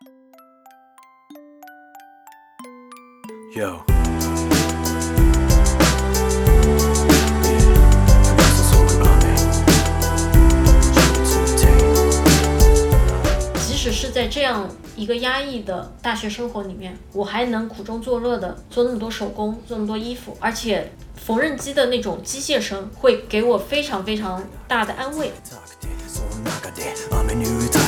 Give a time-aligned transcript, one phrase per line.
[0.00, 0.06] Yo.
[3.54, 3.84] Yeah.
[13.66, 25.32] 即使是在这样一个压抑的大学生活里面，我还能苦中作乐的做那么多手工，做那么多衣服，而且缝纫机的那种机械声会给我非常非常大的安慰。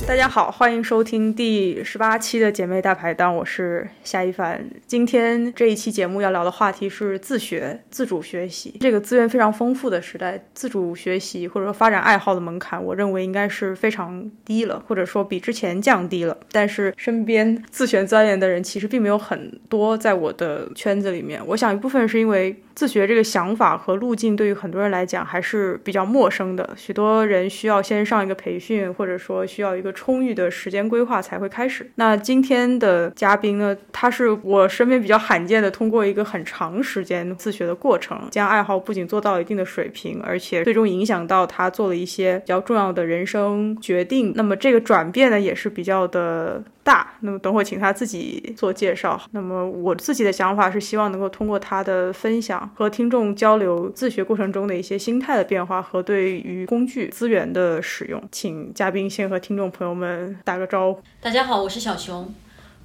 [0.00, 4.64] て大家好，欢迎收听第十八期的姐妹大排档，我是夏一凡。
[4.86, 8.76] 今天这一期节目要聊的话题是自学、自主学习。
[8.80, 16.36] 这个资源非常丰富的时代，自主学习或者说发展爱好的门槛，我认为应该是非常低了，或者说比之前降低了。
[16.52, 31.91] 但是身边自学钻研的人其实并没有很多，在我的圈子里面，我想一部分是因为自学这个想法和路径对于很多人来讲还是比较陌生的，许多人需要先上一个培训，或者说需要一个 充裕的时间规划才会开始。
[31.95, 44.33] 那今天的嘉宾呢，他是我身边比较罕见的，通过一个很长时间自学的过程，将爱好不仅做到一定的水平，而且最终影响到他做了一些比较重要的人生决定。
[44.35, 47.13] 那么这个转变呢，也是比较的大。
[47.21, 49.21] 那么等会儿请他自己做介绍。
[49.31, 58.21] 那么我自己的想法是希望能够通过他的分享和听众交流自学过程中的一些心态的变化和对于工具资源的使用。
[58.31, 61.01] 请嘉宾先和听众朋友们打个招呼。
[61.21, 62.33] 大家好，我是小熊，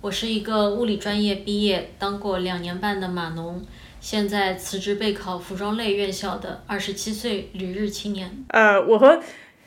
[0.01, 3.65] 我是一个物理专业毕业，当过两年半的码农，
[4.01, 8.45] 现在辞职备考服装类院校的二十七岁旅日青年。
[8.49, 9.21] 呃，我和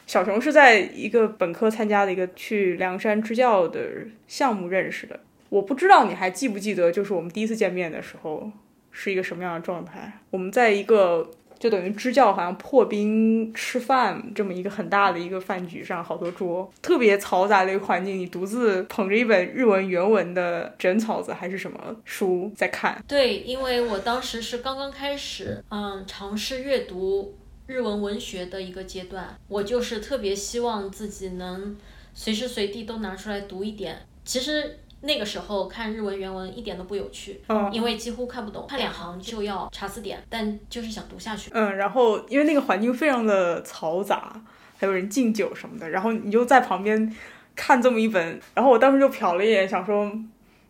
[0.10, 3.80] 小熊是在一个本科参加的一个去凉山支教的
[4.28, 5.20] 项目认识的。
[5.50, 8.52] 我不知道你还记不记得，就是我们第一次见面的时候
[8.90, 10.12] 是一个什么样的状态？
[10.32, 23.00] 我们在一个就等于支教，好像破冰吃饭这么一个很大的一个饭局上，好多桌，特别嘈杂的一个环境，你独自捧着一本日文原文的枕草子还是什么书在看。
[23.08, 27.36] 对，因为我当时是刚刚开始，嗯，尝试阅读
[27.70, 31.78] 日文文学的一个阶段，我就是特别希望自己能
[32.16, 34.08] 随时随地都拿出来读一点。
[34.26, 41.52] 其实那个时候看日文原文一点都不有趣，嗯因为几乎看不懂，看两行就要查字典，但就是想读下去。
[41.54, 44.42] 嗯，然后因为那个环境非常的嘈杂，
[44.80, 47.16] 还有人敬酒什么的，然后你就在旁边
[47.56, 50.12] 看这么一本，然后我当时就瞟了一眼，想说，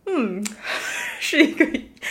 [0.04, 0.44] 嗯，
[1.18, 1.66] 是一个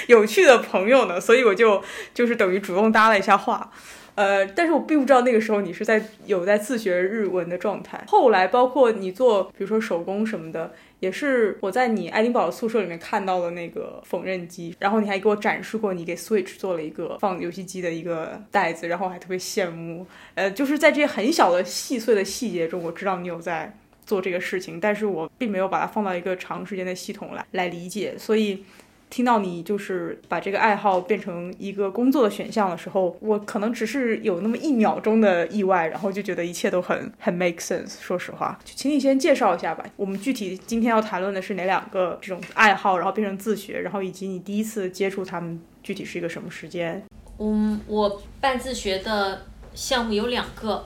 [0.08, 3.72] 有趣的朋友呢，所以我就就是等于主动搭了一下话。
[4.19, 8.03] 呃，但是我并不知道那个时候你是在有在自学日文的状态。
[8.06, 20.06] 后来包括你做，比如说手工什么的，也是我在你爱丁堡的宿舍里面看到的那个缝纫机，然后你还给我展示过你给 Switch 做了一个放游戏机的一个袋子，然后我还特别羡慕。
[20.35, 23.74] 呃，就是在这些很小的细碎的细节中，我知道你有在
[24.06, 28.66] 做这个事情，但是我并没有把它放到一个长时间的系统来来理解，所以。
[29.09, 38.00] 听到你就是把这个爱好变成一个工作的选项的时候，我可能只是有那么一秒钟的意外，然后就觉得一切都很很 make sense。
[38.00, 39.84] 说实话，就请你先介绍一下吧。
[39.96, 47.03] 我们具体今天要谈论的是哪两个这种爱好，然后变成自学，然后以及你第一次接触他们具体是一个什么时间？
[47.40, 50.86] 嗯，我办自学的项目有两个，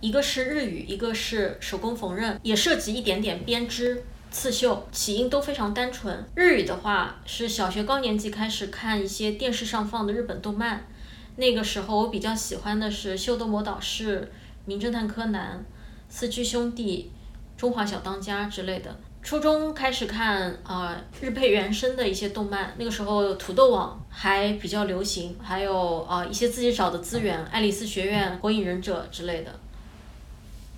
[0.00, 4.04] 一个是日语，一个是手工缝纫，也涉及一点点编织。
[4.30, 6.24] 刺绣起因都非常单纯。
[6.36, 10.86] 日语的话是小学高年级开始看一些电视上放的日本动漫，
[11.34, 14.20] 那个时候我比较喜欢的是《秀逗魔导士》
[14.66, 15.58] 《名侦探柯南》
[16.08, 17.10] 《四驱兄弟》
[17.60, 18.96] 《中华小当家》之类的。
[19.20, 29.50] 初中开始看啊、日配原声的一些动漫，那个时候土豆网还比较流行，还有啊、一些自己找的资源，《爱丽丝学院》《火影忍者》之类的。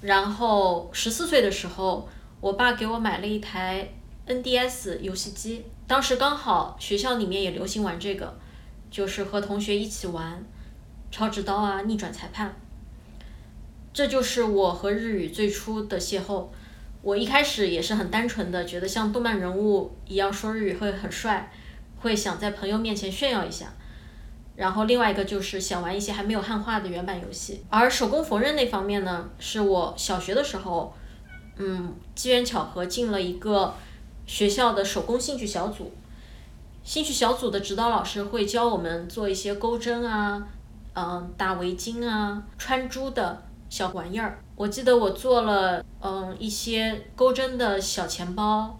[0.01, 2.09] 然后十四岁的时候。
[2.43, 3.89] 我爸给我买了一台
[4.27, 8.37] NDS 游戏机，当时刚好学校里面也流行玩这个，
[8.91, 10.45] 就是和同学一起玩
[11.13, 12.57] 超直刀啊、逆转裁判。
[13.93, 16.49] 这就是我和日语最初的邂逅。
[17.03, 21.49] 我一开始也是很单纯的，觉得像动漫人物一样说日语会很帅，
[22.01, 23.73] 会想在朋友面前炫耀一下。
[24.57, 27.65] 然后另外一个就是想玩一些还没有汉化的原版游戏。
[27.71, 30.93] 而手工缝纫那方面呢，是我小学的时候。
[31.57, 33.75] 嗯，机缘巧合进了一个
[34.27, 35.93] 学校的手工兴趣小组，
[36.83, 40.47] 兴趣小组的指导老师会教我们做一些钩针啊，
[40.95, 44.39] 嗯，打围巾啊，穿珠的小玩意儿。
[44.57, 48.79] 我记得我做了嗯一些钩针的小钱包，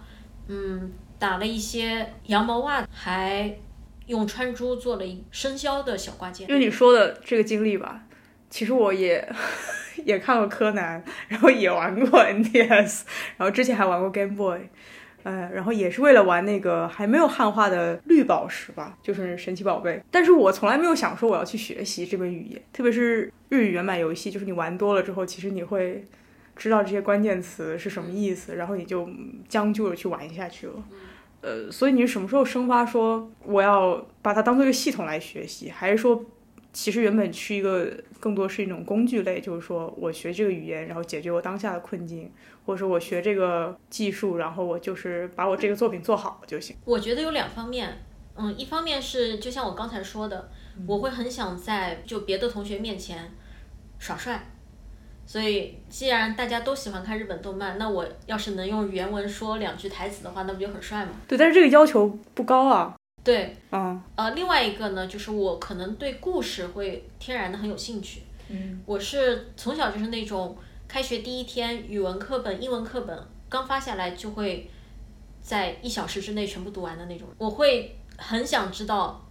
[0.49, 3.59] 嗯，打了一些羊毛袜，还
[4.07, 6.49] 用穿珠做了一生肖的小挂件。
[6.49, 8.05] 因为你说的这个经历吧，
[8.53, 9.27] 其实我也
[10.05, 13.01] 也看过柯南， 然后也玩过 NDS，
[13.39, 14.61] 然后之前还玩过 Game Boy。
[15.25, 20.03] 呃，然后也是为了玩那个还没有汉化的绿宝石吧，就是神奇宝贝。
[20.11, 26.05] 但是我从来没有想说我要去学习这门语言，特别是日语原版游戏，就是你玩多了之后，其实你会
[26.57, 29.09] 知道这些关键词是什么意思，然后你就
[29.49, 30.73] 将就着去玩下去了。
[31.41, 36.21] 呃，所以你是什么时候生发说我要把它当做一个系统来学习，还是说？
[36.73, 42.33] 其实原本是一个更多是一种工具类，就是说我学这个语言，然后解决我当下的困境，
[42.65, 46.75] 或者说我学这个技术，然后我就是把我这个作品做好就行。
[46.85, 47.99] 我觉得有两方面，
[48.37, 50.51] 嗯，一方面是就像我刚才说的，
[50.87, 53.31] 我会很想在就别的同学面前
[53.99, 54.51] 耍帅，
[55.27, 61.13] 所以既然大家都喜欢看日本动漫，那我要是能用原文说两句台词的话，那不就很帅吗？
[61.29, 62.95] 对，但是这个要求不高啊。
[63.25, 68.23] 对，嗯，呃，另外一个呢，就是我可能对故事会天然的很有兴趣。
[68.49, 70.57] 嗯，我是从小就是那种
[70.89, 73.17] 开学第一天语文课本、英文课本
[73.49, 74.69] 刚发下来就会
[75.41, 77.29] 在一小时之内全部读完的那种。
[77.39, 79.25] 我会很想知道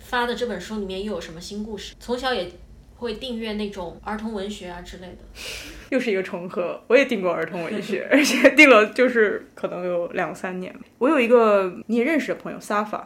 [0.00, 1.94] 发的这本书里面又有什么新故事。
[2.00, 2.50] 从小也
[2.96, 5.18] 会订阅那种儿童文学啊之类的。
[5.90, 10.74] 又是一个重合，我也订过儿童文学，而且订了就是可能有两三年。
[10.96, 13.02] 我有一个你也认识的朋友 Safa。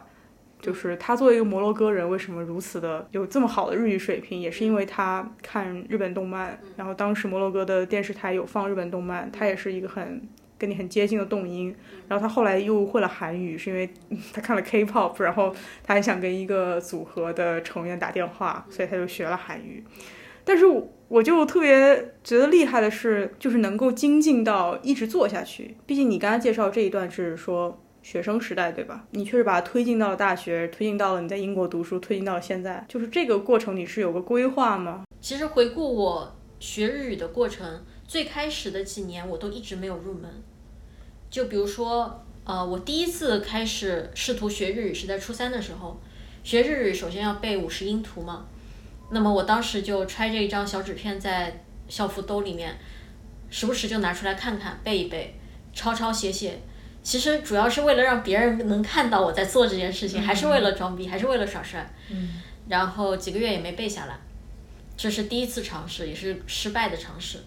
[0.61, 10.21] 就是他作为一个摩洛哥人，为什么如此的有这么好的日语水平，也是因为他看日本动漫，然后当时摩洛哥的电视台有放日本动漫，他也是一个很
[10.59, 11.75] 跟你很接近的动音，
[12.07, 13.89] 然后他后来又会了韩语，是因为
[14.31, 15.53] 他看了 K-pop，然后
[15.83, 19.83] 他还想跟一个组合的成员打电话，所以他就学了韩语。
[20.43, 20.65] 但是
[21.07, 25.75] 我就特别觉得厉害的是，就是能够精进到一直做下去。
[25.87, 27.81] 毕竟你刚才介绍这一段是说。
[28.01, 29.05] 学生时代，对吧？
[29.11, 32.83] 你确实把它推进到了大学，推进到了你在英国读书，推进到了现在。
[32.87, 35.03] 就是这个过程，你是有个规划吗？
[35.19, 40.29] 其实回顾我学日语的过程，最开始的几年我都一直没有入门。
[41.29, 45.99] 就比如说，呃，我第一次开始试图学日语是在初三的时候。
[46.43, 48.47] 学日语首先要背五十音图嘛，
[49.11, 52.75] 那么我当时就揣着一张小纸片在校服兜里面，
[53.51, 55.35] 时不时就拿出来看看，背一背，
[55.71, 56.59] 抄抄写写。
[57.03, 61.91] 其实主要是为了让别人能看到我在做这件事情，还是为了装逼，还是为了耍帅。
[62.09, 62.41] 嗯。
[62.67, 64.19] 然后几个月也没背下来，
[64.95, 67.39] 这是第一次尝试，也是失败的尝试。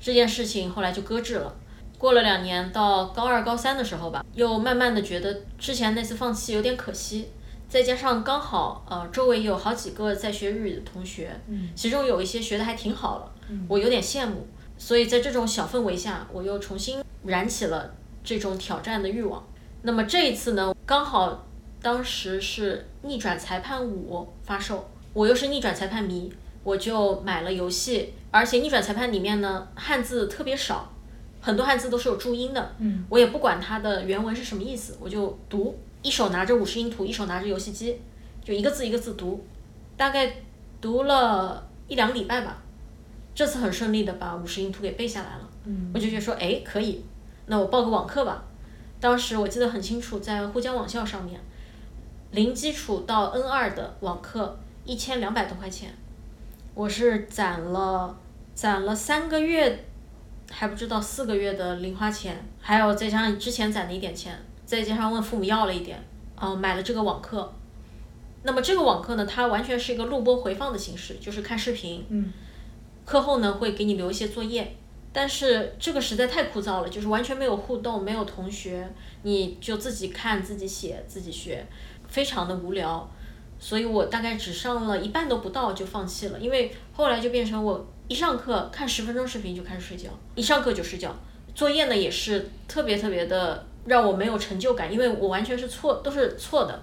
[0.00, 1.54] 这件事情后来就搁置了。
[1.98, 7.28] 过了两年，到高二、高三的时候吧，又慢慢的觉得之前那次放弃有点可惜。
[7.68, 13.32] 再加上刚好呃周围有好几个在学日语的同学，嗯其中有一些学的还挺好了，
[13.68, 14.46] 我有点羡慕。
[14.76, 17.94] 所以在这种小氛围下，我又重新燃起了。
[18.24, 19.46] 这种挑战的欲望，
[19.82, 21.46] 那么这一次呢，刚好
[21.82, 26.32] 当时是逆转裁判五发售，我又是逆转裁判迷，
[26.62, 30.90] 我就买了游戏，而且逆转裁判里面呢汉字特别少，
[31.42, 38.00] 很多汉字都是有注音的，嗯，我也不管它的原文是什么意思，我就读，一手拿着五十音图，一手拿着游戏机，
[38.42, 39.44] 就一个字一个字读，
[39.98, 40.36] 大概
[40.80, 42.62] 读了一两礼拜吧，
[43.34, 47.04] 这次很顺利的把五十音图给背下来了，嗯，我就觉得说，哎，可以。
[47.46, 48.44] 那我报个网课吧，
[49.00, 51.38] 当时我记得很清楚，在沪江网校上面，
[52.30, 55.94] 零基础到 N 二的网课一千两百多块钱，
[56.74, 58.16] 我是攒了
[58.54, 59.84] 攒了三个月，
[60.50, 66.02] 还不知道四个月的零花钱，还有再加上之前攒的一点钱，再加上问父母要了一点，
[66.40, 67.52] 嗯，买了这个网课。
[68.42, 72.32] 那么这个网课呢，它完全是一个录播回放的形式，就是看视频，嗯，
[73.04, 74.76] 课后呢会给你留一些作业。
[75.14, 78.92] 但是这个实在太枯燥了，就是完全没有互动，没有同学，
[79.22, 81.64] 你就自己看、自己写、自己学，
[82.08, 83.08] 非常的无聊。
[83.60, 91.14] 所以我大概只上了一半都不到就放弃了，因为后来就变成我一上课看十分钟视频就开始睡觉，一上课就睡觉。
[91.54, 96.82] 作业呢也是特别特别的让我没有成就感，因为我完全是错，都是错的，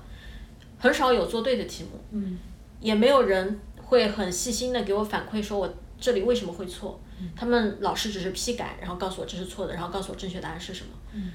[0.79, 2.39] 很少有做对的题目，嗯，
[2.79, 6.97] 也没有人会很细心的给我反馈说我这里为什么会错。
[7.35, 10.91] 他们老师只是批改，然后告诉我这是错的，然后告诉我正确答案是什么。
[11.13, 11.31] 嗯，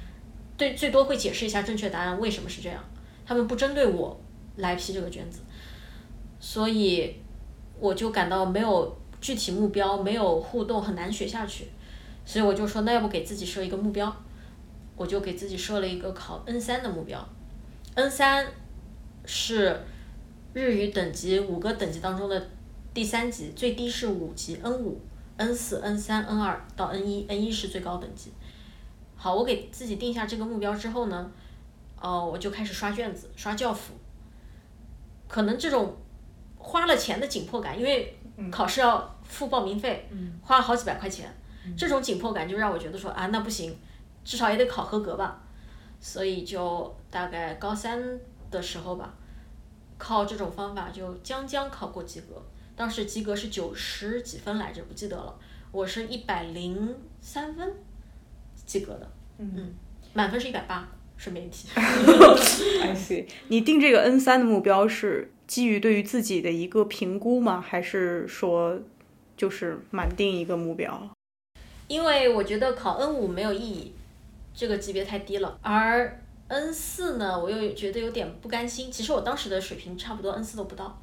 [0.56, 2.82] 对，最多会解释一下正确答案为什么是这样。
[3.24, 4.20] 他们不针对我
[4.56, 5.40] 来批这个卷子，
[6.38, 7.16] 所以
[7.78, 11.66] 我就感到没有具体目标，没有互动，很难学下去。
[12.24, 14.14] 所以我就说，那要不给自己设一个目标，
[14.96, 17.28] 我就给自己设了一个考 N 三的目标。
[17.94, 18.46] N 三
[19.24, 19.80] 是
[20.52, 22.50] 日语等级五个等级当中的
[22.92, 25.00] 第三级，最低是五级 N 五、
[25.36, 28.32] N 四、N 三、N 二到 N 一，N 一是最高等级。
[29.16, 31.30] 好，我给自己定下这个目标之后呢，
[32.00, 33.94] 呃，我就开始刷卷子、刷教辅。
[35.28, 35.96] 可能这种
[36.58, 38.16] 花了钱的紧迫感，因为
[38.50, 40.08] 考试要付报名费，
[40.42, 41.34] 花了好几百块钱，
[41.76, 43.76] 这种紧迫感就让我觉得说啊，那不行，
[44.24, 45.40] 至少也得考合格吧。
[45.98, 49.14] 所以就大概高三的时候吧，
[49.98, 52.40] 靠这种方法就将将考过及格。
[52.76, 55.34] 当时及格是九十几分来着，不记得了。
[55.72, 57.72] 我是一百零三分
[58.66, 59.74] 及格的，嗯，
[60.12, 61.68] 满分是一百八，顺便一提。
[61.74, 63.26] I see。
[63.48, 67.60] 你定这个 N 三的目标是基于对于自己的一个评估吗？
[67.60, 68.78] 还是说
[69.38, 71.10] 就是满定一个目标？
[71.88, 73.92] 因为我觉得考 N 五没有意义，
[74.54, 75.58] 这个级别太低了。
[75.62, 78.92] 而 N 四呢，我又觉得有点不甘心。
[78.92, 81.00] 其实我当时的水平差不多 N 四都不到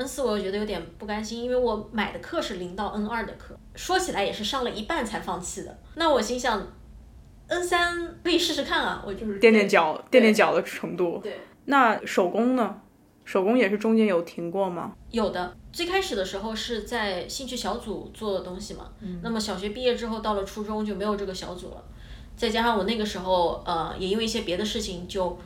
[0.00, 5.78] ，N 四我又觉得有点不甘心，因为我买的课是零到 N 二的课，说起来也是上了一半才放弃的。
[5.96, 6.66] 那我心想
[7.48, 11.20] ，N 三可以试试看啊，我就是垫垫脚，垫垫脚的程度。
[11.22, 11.38] 对。
[11.66, 12.80] 那手工呢？
[13.26, 14.92] 手工也是中间有停过吗？
[15.10, 18.90] 有的，最开始的时候是在兴趣小组做的东西嘛。
[19.00, 19.20] 嗯。
[19.22, 21.84] 那么小学毕业之后，到了初中就没有这个小组了。
[22.34, 25.38] 再加上我那个时候，呃，也因为一些别的事情，就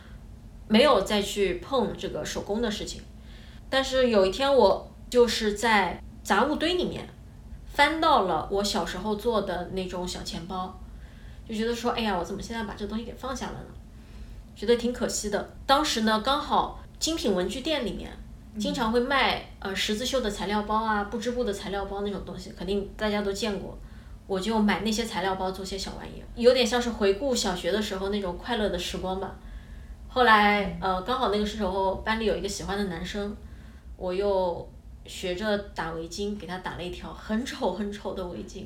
[0.68, 3.02] 没有再去碰这个手工的事情。
[3.68, 7.08] 但是有一天，我就是在杂物堆里面
[7.72, 10.78] 翻到了我小时候做的那种小钱包，
[11.48, 13.66] 就觉得说，哎呀，我怎么现在把这东西给放下了呢？
[14.56, 15.50] 觉得挺可惜的。
[15.66, 18.10] 当时呢，刚好精品文具店里面
[18.56, 23.76] 经常会卖呃十字绣的材料包啊、布织布的材料包那种东西，肯定大家都见过。
[24.26, 29.34] 我就买那些材料包做些小玩意儿，有点像是回顾小学的时候那种快乐的时光吧。
[30.08, 33.36] 后来呃，刚好那个时候班里有一个喜欢的男生，
[33.96, 34.68] 我又
[35.06, 38.64] 学着打围巾，给他打了一条很丑很丑的围巾。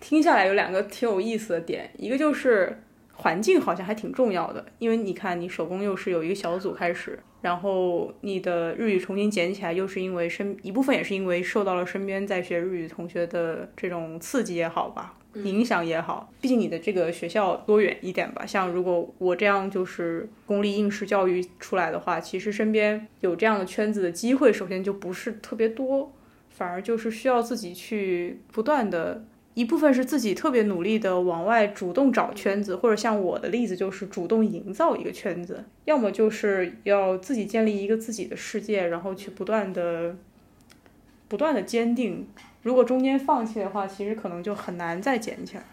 [0.00, 2.82] 听下来有两个挺有意思的点，一个就是
[3.12, 18.44] 环境好像还挺重要的，因为你看你手工又是有一个小组开始，然后你的日语重新捡起来，又是因为身一部分也是因为受到了身边在学日语同学的这种刺激也好吧，影响也好，毕竟你的这个学校多远一点吧。
[18.44, 26.12] 像如果我这样就是公立应试教育出来的话，其实身边有这样的圈子的机会，首先就不是特别多，
[26.48, 29.24] 反而就是需要自己去不断的。
[29.54, 40.16] 一部分是自己特别努力的往外主动找圈子，或者像我的例子就是主动营造一个圈子，要么就是要自己建立一个自己的世界，然后去不断的、
[41.26, 42.28] 不断的坚定。
[42.62, 45.64] 如果中间放弃的话，其实可能就很难再捡起来。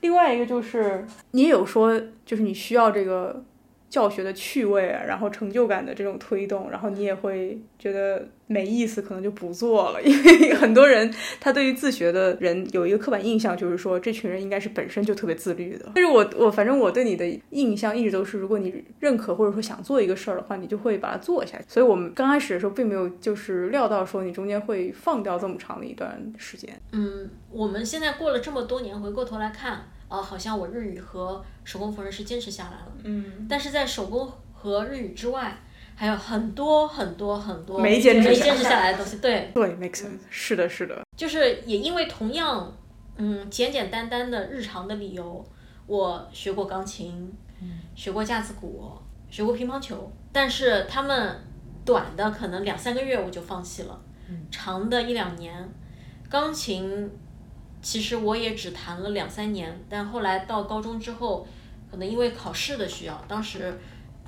[0.00, 3.44] 另外一个就是你有说，就是你需要这个
[3.92, 10.00] 教学的趣味，然后成就感的这种推动，然后你也会觉得没意思，可能就不做了。
[10.02, 15.92] 因为很多人他对于自学的人有一个刻板印象，就是说这群人应该是本身就特别自律的。
[15.94, 21.64] 但是我我反正我对你的印象一直都是，如果你认可或者说想做一个事儿的话，你就会把它做下去。
[21.68, 26.80] 所以我们刚开始的时候并没有就是料到说你中间会放掉这么长的一段时间。
[26.92, 29.91] 嗯，我们现在过了这么多年，回过头来看。
[30.12, 35.56] 哦，好像我日语和手工缝纫是坚持下来了，嗯，但是在手工和日语之外，
[35.96, 39.16] 还有很多很多很多没坚持没坚持下来的东西。
[39.16, 42.70] 对对，make sense，是的，是的，就是也因为同样，
[43.16, 45.42] 嗯，简简单单的日常的理由，
[45.86, 47.32] 我学过钢琴，
[47.94, 48.92] 学过架子鼓，
[49.30, 51.40] 学过乒乓球，但是他们
[51.86, 55.66] 短的可能两三个月我就放弃了，嗯长的一两年，
[56.28, 57.10] 钢琴。
[57.82, 61.44] 其实我也只弹了两三年，但后来到高中之后，
[61.90, 63.76] 可能因为考试的需要，当时，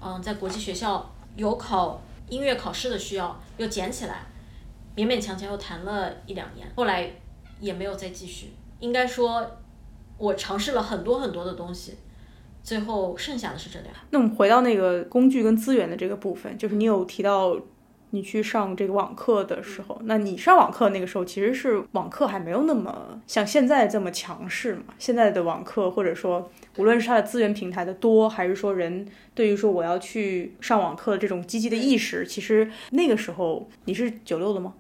[0.03, 4.27] 嗯，在国际学校有考音乐考试的需要，又捡起来，
[4.97, 7.09] 勉勉强强又弹了一两年，后来
[7.61, 8.53] 也没有再继续。
[8.81, 9.49] 应该说，
[10.19, 11.97] 我尝试了很多很多的东西，
[12.65, 13.95] 最后剩下的是这两。
[14.11, 17.57] 那我们回到那个工具跟资源的这个部分，就是你有提到。
[18.15, 24.95] 你去上这个网课的时候，那你上网课那个时候，其实是网课还没有那么像现在这么强势嘛？
[25.01, 29.05] 现在的网课，或者说无论是它的资源平台的多，还是说人
[29.35, 34.75] 对于说我要去上网课的这种积极的意识，其实那个时候你是九六的吗？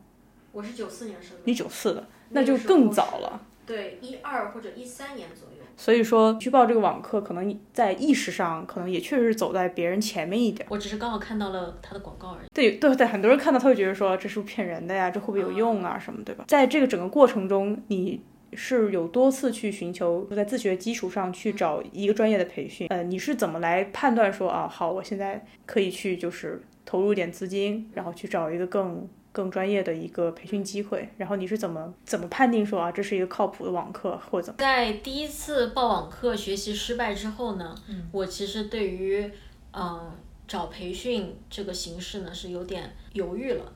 [0.52, 1.42] 我是九四年生的。
[1.44, 3.42] 你九四的，那就更早了。
[3.66, 5.53] 对，一二或者一三年左右。
[5.76, 10.66] 所以说，去报这个网课，可能在意识上，可能也确实是走在别人前面一点。
[10.70, 12.48] 我只是刚好看到了他的广告而已。
[12.54, 15.10] 对对对，很多人看到他会觉得说，这是不是骗人的呀？
[15.10, 15.98] 这会不会有用啊？
[15.98, 16.44] 什么对吧？
[16.46, 22.86] 在这个整个过程中，你是有多次去寻求在自学基础上去找一个专业的培训。
[22.90, 31.06] 呃，你是怎么来判断说啊，好，我现在可以去就是投入一点资金，然后去找一个更更专业的一个培训机会？
[31.18, 34.58] 然后你是怎么怎么判定说啊，这是一个靠谱的网课或者怎么？
[34.58, 37.74] 在第一次报网课学习失败之后呢，
[38.12, 39.30] 我其实对于
[39.72, 40.12] 嗯
[40.46, 43.72] 找培训这个形式呢是有点犹豫了，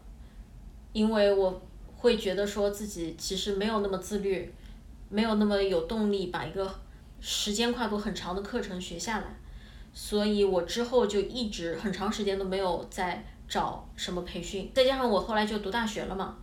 [0.93, 1.63] 因为我。
[2.01, 4.55] 会觉得说自己其实没有那么自律，
[5.09, 6.73] 没有那么有动力把一个
[7.21, 9.25] 时间跨度很长的课程学下来，
[9.93, 14.71] 所以我之后就一直很长时间都没有在找什么培训。
[14.75, 16.37] 再加上我后来就读大学了嘛，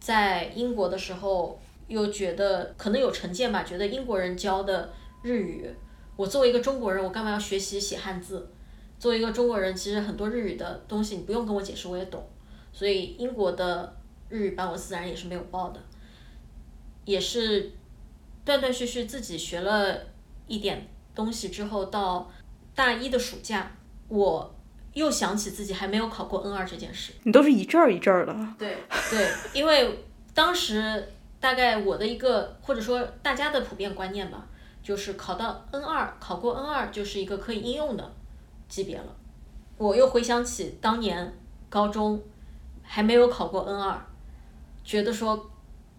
[0.00, 4.90] 在英国的时候又觉得可能有成见吧，觉得英国人教的
[5.22, 5.68] 日语，
[6.16, 8.48] 我作为一个中国人，我干嘛要学习写汉字？
[8.98, 12.26] 作为一个中国人，其实很多日语的东西你不用跟我解释我也懂，
[12.72, 13.96] 所以英国的。
[14.30, 15.80] 日语班我自然也是没有报的，
[17.06, 17.72] 也是
[18.44, 19.98] 断断续续自己学了
[20.46, 22.30] 一点东西之后，到
[22.74, 23.72] 大一的暑假，
[24.08, 24.54] 我
[24.98, 27.12] 又想起自己还没有考过 N 二这件事。
[27.22, 28.36] 你都是一阵儿一阵儿的。
[28.58, 28.76] 对
[29.10, 34.46] 对，因为当时大概我的一个或者说大家的普遍观念吧，
[34.82, 38.12] 就是考到 N 二，考过 N 二就是一个可以应用的
[38.68, 39.16] 级别了。
[39.76, 41.32] 我又回想起当年
[41.68, 42.20] 高中
[42.82, 44.00] 还没有考过 N 二。
[44.84, 45.50] 觉得说，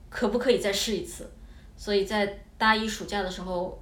[0.10, 1.30] 可不可以再试一次？
[1.78, 3.82] 所以在大一暑假的时候，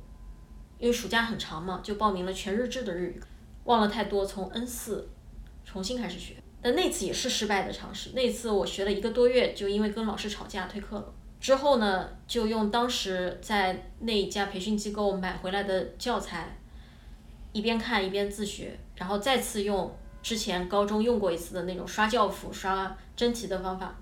[0.78, 3.22] 因为暑假很长嘛，就报名了全日制的日语。
[3.68, 5.08] 忘了太多，从 N 四
[5.64, 6.34] 重新开始学。
[6.60, 8.10] 但那次也是失败的尝试。
[8.16, 11.14] 那次我学了一个多月，就因为跟老师吵架退课了。
[11.40, 16.58] 之后呢，就用当时在那一家培训机构买回来的教材，
[17.54, 23.96] 一边看一边自学，然后再次用之前高中用过一次的那种刷教辅、刷真题的方法。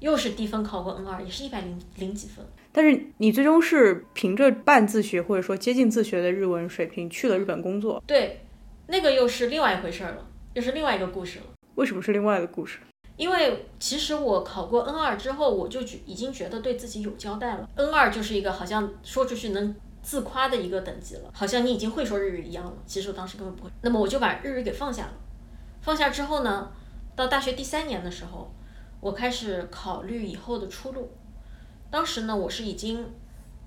[0.00, 2.44] 又是低分考过 N 二，也是一百零零几分。
[2.72, 8.02] 但是你最终是凭着半自学或者说接近自学的日文水平去了日本工作。
[8.04, 8.43] 对，
[8.86, 11.44] 那个又是另外一回事儿了，又是另外一个故事了。
[11.74, 12.78] 为什么是另外的故事？
[13.16, 17.68] 因为其实我考过 N 二之后，我就觉已经觉得对自己有交代了。
[17.76, 22.72] N 二就是一个好像说出去能自夸的一个等级了，好像你已经会说日语一样了。
[22.86, 23.70] 其实我当时根本不会。
[23.82, 25.12] 那么我就把日语给放下了。
[25.80, 26.70] 放下之后呢，
[27.14, 28.52] 到大学第三年的时候。
[29.00, 31.12] 我开始考虑以后的出路，
[31.90, 33.12] 当时呢，我是已经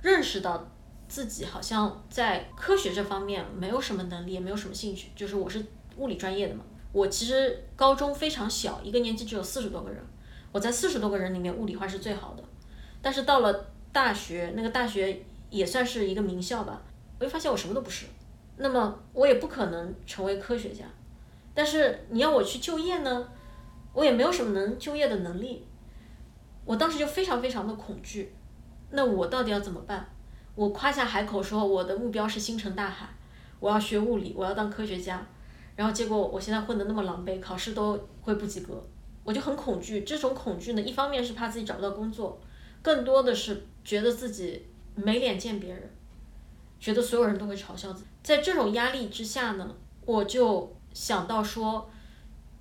[0.02, 0.68] 认识到
[1.08, 5.10] 自己好像在科学这方面没有什么能力，也没有什么兴趣。
[5.16, 5.66] 就是我是
[5.98, 10.04] 物理专业的嘛，我其实高中非常小，一个年级只有四十多个人，
[10.52, 12.44] 我在四十多个人里面物理化是最好的。
[13.02, 16.82] 但是到了大学，那个大学也算是一个名校吧，
[17.20, 18.06] 我就发现我什么都不是。
[18.58, 20.86] 那么我也不可能成为科学家，
[21.54, 23.30] 但是你要我去就业呢？
[23.94, 25.66] 我也没有什么能就业的能力，
[26.66, 28.34] 我当时就非常非常的恐惧，
[28.92, 30.08] 那我到底要怎么办？
[30.58, 33.08] 我夸下海口说我的目标是星辰大海，
[33.60, 35.24] 我要学物理，我要当科学家，
[35.76, 38.84] 然后结果我现在混得那么狼狈，考试都会不及格，
[39.24, 40.02] 我就很恐惧。
[40.02, 42.42] 这种恐惧呢，一方面是怕自己找不到工作，
[42.82, 44.66] 更多的是觉得自己
[44.96, 45.94] 没脸见别人，
[46.80, 48.08] 觉得所有人都会嘲笑自己。
[48.24, 51.88] 在这种压力之下呢，我就想到说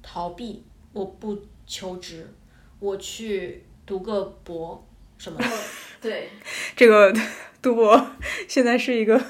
[0.02, 0.62] 逃避。
[0.92, 2.26] 我不求职，
[2.78, 4.82] 我去读个博
[5.18, 5.46] 什么的？
[6.00, 6.30] 对，
[6.74, 7.14] 这个
[7.66, 8.00] 读博
[8.46, 9.20] 现在是一个，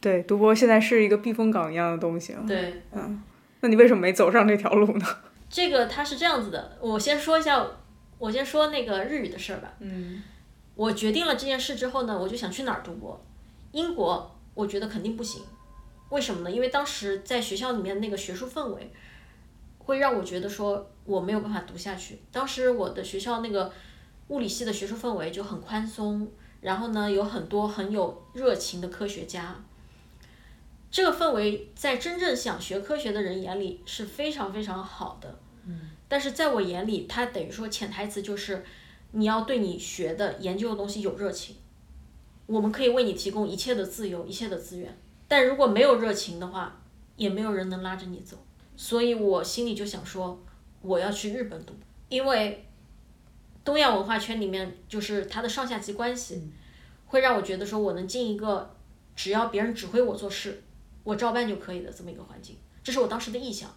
[0.00, 2.32] 对，读博现在是一个避风港一样的东西。
[2.46, 3.20] 对，嗯，
[3.62, 5.04] 那你为什么没走上这条路呢？
[5.50, 7.66] 这个它是这样子的，我先说一下，
[8.16, 9.72] 我先说那个日语的事儿吧。
[9.80, 10.22] 嗯，
[10.76, 13.20] 我决定了这件事之后呢，我就想去哪儿读博。
[13.72, 15.42] 英国，我觉得肯定不行。
[16.10, 16.50] 为什么呢？
[16.52, 18.92] 因为当时在学校里面那个学术氛围。
[19.80, 22.18] 会让我觉得说我没有办法读下去。
[22.30, 23.72] 当时我的学校那个
[24.28, 29.56] 物理系的学术氛围就很宽松，然后呢有很多很有热情的科学家。
[30.90, 35.38] 这个氛围在真正想学科学的人眼里是非常非常好的。
[35.66, 35.90] 嗯。
[36.08, 38.64] 但是在我眼里，它等于说潜台词就是
[39.12, 41.56] 你要对你学的研究的东西有热情。
[42.46, 44.98] 我们可以为你提供一切的自由，一切的资源。
[45.28, 46.80] 但如果没有热情的话，
[47.16, 48.38] 也没有人能拉着你走。
[48.74, 50.42] 所以我心里就想说，
[50.80, 51.74] 我要去日本读，
[52.08, 52.64] 因为
[53.68, 56.42] 东亚文化圈里面就是它的上下级关系，
[57.08, 58.74] 会让我觉得说我能进一个
[59.14, 60.62] 只要别人指挥我做事，
[61.04, 63.70] 我照办就可以的这么一个环境，这是我当时的意向。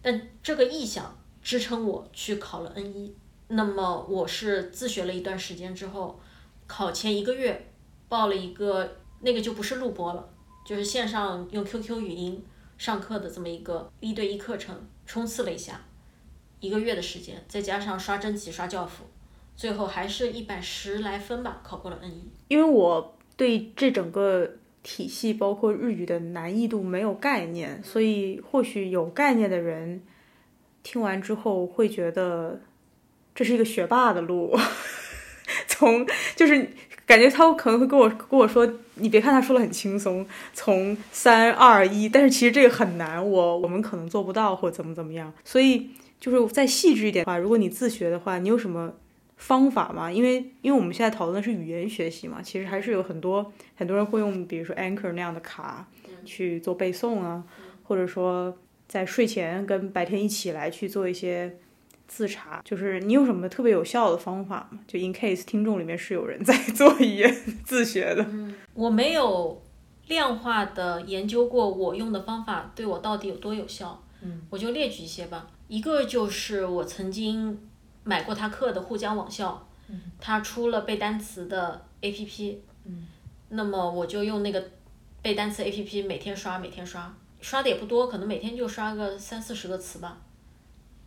[0.00, 3.14] 但这个意向支撑我去考了 N 一，
[3.48, 6.18] 那么我是自学了一段时间之后，
[6.66, 7.70] 考前一个月
[8.08, 10.26] 报了一个那个就不是录播了，
[10.64, 12.42] 就是线上用 QQ 语音。
[12.78, 14.74] 上课的这么一个一对一课程，
[15.06, 15.80] 冲刺了一下，
[16.62, 19.04] 一个月的时间，再加上刷真题、刷教辅，
[19.56, 22.22] 最后还是一百十来分吧，考过了 N 一。
[22.46, 24.48] 因为我对这整个
[24.84, 30.02] 体系，包括日语的难易度没有概念，所以或许有概念的人
[30.84, 32.60] 听完之后会觉得
[33.34, 34.56] 这是一个学霸的路。
[35.66, 36.70] 从就是
[37.04, 45.32] 感觉他可能会跟我跟我说，你别看他说的很轻松，从三二一，但是其实这个很难，我我们可能做不到或怎么怎么样。
[45.44, 45.90] 所以
[46.22, 48.94] 就是再细致一点的话，如果你自学的话，你有什么
[49.36, 50.10] 方法吗？
[50.10, 55.88] 因为因为我们现在讨论的是语言学习嘛，其实还是有很多很多人会用，比如说 Anchor 那样的卡
[56.24, 57.42] 去做背诵啊，
[57.82, 58.56] 或者说
[58.86, 61.58] 在睡前跟白天一起来去做一些。
[62.08, 64.80] 自查就是你有什么特别有效的方法吗？
[64.86, 68.22] 就 in case 听众里面是有人 在做语言自学的。
[68.28, 69.62] 嗯，我没有
[70.08, 74.02] 量化的研究过我用的方法对我到底有多有效。
[74.20, 75.46] 嗯，我就列举一些吧。
[75.72, 77.58] 一个就是我曾经
[78.04, 83.06] 买过他课的沪江网校，嗯，他出了背单词的 APP，嗯，
[83.48, 84.62] 那么我就用那个
[85.22, 90.20] 背单词 APP 每天刷，每天刷，刷的也不多，可能每天就刷个三四十个词吧。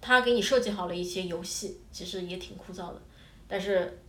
[0.01, 2.99] 他给你设计好了一些游戏，其实也挺枯燥的，
[3.47, 3.99] 但是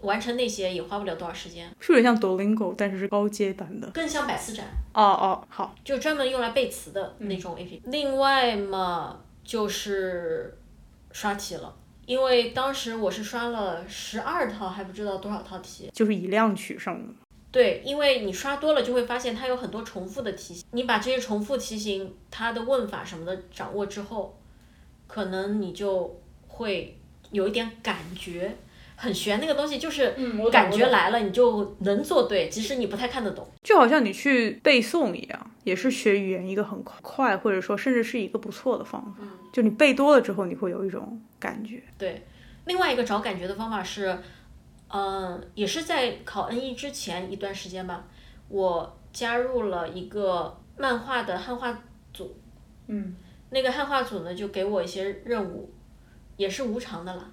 [0.00, 1.70] 完成那些也花不了多少时间。
[1.78, 4.64] 是有点像 Duolingo，但是是高阶版的，更像百词斩。
[4.94, 7.82] 哦哦，好，就专门用来背词的那种 A P P。
[7.90, 10.58] 另外嘛，就是
[11.12, 15.88] 刷题了，因为当时我是刷了十二套，还不知道多少套题。
[15.94, 17.14] 就是以量取胜的。
[17.50, 24.38] 对，因为你刷多了就会发现它有很多重复的题型，你把这些重复题型它的问法什么的掌握之后。
[25.08, 26.98] 可能你就会
[27.30, 28.56] 有一点感觉，
[28.96, 30.16] 很玄那个东西，就是
[30.50, 33.46] 感觉来了，你就能做对，即使你不太看得懂。
[33.62, 39.22] 就好像你去背诵一样，也是学语言一个很快，或者说甚至是一个不错的方法。
[39.52, 41.82] 就你背多了之后，你会有一种感觉。
[41.98, 42.26] 对，
[42.64, 44.18] 另外一个找感觉的方法是，
[44.88, 48.06] 嗯，也是在考 N 一之前一段时间吧，
[48.48, 51.82] 我加入了一个漫画的汉化
[52.12, 52.36] 组。
[52.88, 53.16] 嗯。
[53.50, 55.72] 那个汉化组呢，就给我一些任务，
[56.36, 57.30] 也是无偿的啦。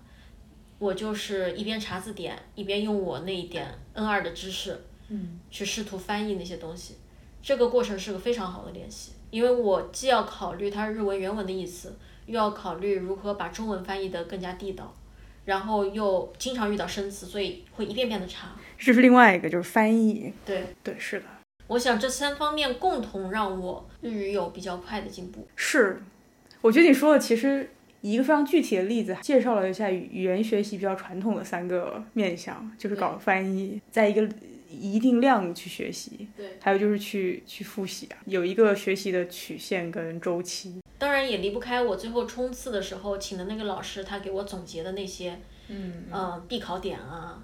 [0.84, 6.96] 我就是一边查字典，一边用我那一点 N 二的知识，嗯，去试图翻译那些东西。
[7.42, 14.94] 这个过程是个非常好的练习，因为我既要考虑它日文原文的意思，又要考虑如何把中文翻译得更加地道，
[15.46, 18.50] 然后又经常遇到生词，所以会一遍遍的查。
[18.78, 20.34] 这是另外一个，就是翻译。
[20.46, 21.26] 对对，是的。
[21.68, 25.48] 我想这三方面共同让我日语有比较快的进步。
[25.56, 26.04] 是，
[26.60, 27.72] 我觉得你说的其实
[28.04, 34.28] 一个非常具体的例子，介绍了一下语语言学习比较传统的三个面向，就是搞翻译，在一个
[34.70, 40.82] 一定量去学习，对，还有就是去去复习啊，有一个学习的曲线跟周期。
[40.98, 45.40] 当然也离不开我最后冲刺的时候请的那个老师，他给我总结的那些，
[45.70, 47.42] 嗯呃，必考点啊。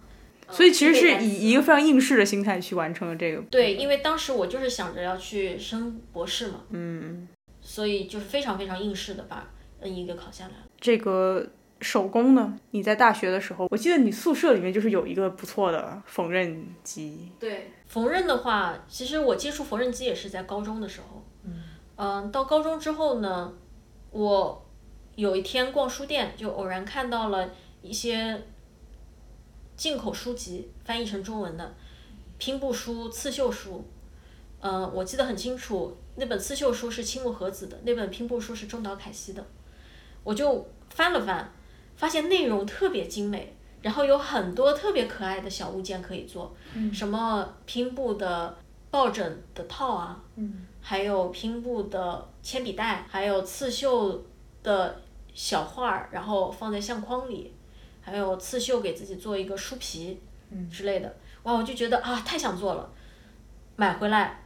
[0.52, 3.42] 所以其实是以一个非常应试的心态去完成了这个。
[3.52, 7.28] 对，因为当时我就是想着要去升博士嘛，嗯，
[7.62, 9.48] 所以就是非常非常应试的把
[9.82, 10.64] N 一给考下来了。
[10.80, 11.48] 这个
[11.82, 12.58] 手工呢？
[12.72, 17.32] 你在大学的时候，我记得你宿舍里面就是有一个不错的缝纫机。
[17.40, 21.24] 对，缝纫的话，其实我接触缝纫机也是在高中的时候。
[21.44, 21.64] 嗯。
[21.96, 23.54] 嗯，到高中之后呢，
[24.12, 24.66] 我
[25.16, 27.50] 有一天逛书店，就偶然看到了
[27.82, 28.42] 一些。
[29.80, 31.74] 进口书籍翻译成中文的
[32.38, 33.86] 拼布书、刺绣书，
[34.60, 39.48] 嗯，我记得很清楚，那本刺绣书是青木和子的，那本拼布书是中岛凯西的。
[40.24, 41.52] 我就翻了翻，
[41.96, 46.56] 发现内容特别精美，然后有很多特别可爱的小物件可以做，
[46.94, 48.58] 什么拼布的
[48.92, 50.24] 抱枕的套啊，
[50.82, 54.26] 还有拼布的铅笔袋，还有刺绣
[54.64, 55.02] 的
[55.34, 57.54] 小画儿，然后放在相框里。
[58.02, 60.20] 还有刺绣给自己做一个书皮，
[60.72, 62.90] 之类的，哇，我就觉得啊，太想做了，
[63.76, 64.46] 买回来，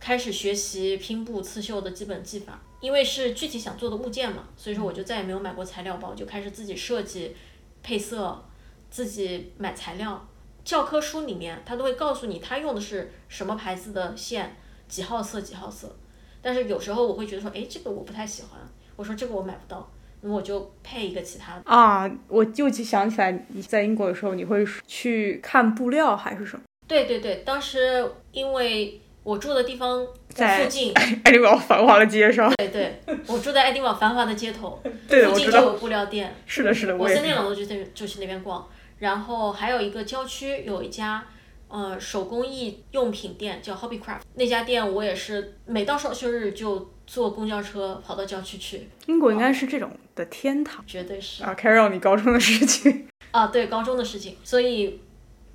[0.00, 7.34] 开始学习拼布刺绣的基本技法，因为是具体想做的物件嘛，所以说我就再也没有买过材料包，就开始自己设计
[7.82, 8.44] 配色，
[8.88, 10.24] 自己买材料。
[10.64, 15.96] 教科书里面他都会告诉你他用的是什么牌子的线，几号色几号色，
[16.40, 18.52] 但是有时候我会觉得说，哎，这个我不太喜欢，
[18.94, 19.90] 我说这个我买不到。
[20.20, 22.08] 那我就配一个其他的啊！
[22.28, 26.62] 我就想起来，你在英国的时候，你会去看布料还是什么？
[26.86, 32.52] 对对对，当时因为我住的地方在附近，爱丁堡繁华的街上。
[32.56, 36.34] 对对，我住在爱丁堡繁华的街头， 附近就有布料店。
[36.46, 38.68] 是的，是的，我三天两头就在就去那边逛。
[38.98, 41.24] 然后还有一个郊区有一家
[41.68, 46.92] 呃手工艺用品店叫 Hobbycraft，那家店我也是每到双休日就。
[47.06, 51.54] 坐公交车跑到郊区去，英国应该是这种的天堂，绝对是啊。
[51.56, 54.98] Carol，你高中的事情，啊，对，高中的事情，所以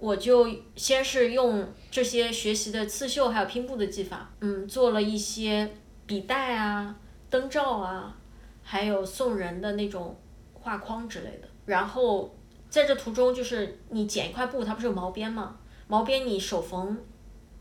[0.01, 5.71] 我就先是用这些学习的刺绣还有拼布的技法，嗯，做了一些
[6.07, 6.95] 笔袋啊、
[7.29, 8.17] 灯罩啊，
[8.63, 10.19] 还有送人的那种
[10.53, 11.47] 画框之类的。
[11.67, 12.35] 然后
[12.67, 15.57] 在这途中，就是你剪一块布，它不是有毛边吗？
[15.87, 16.97] 毛边你手缝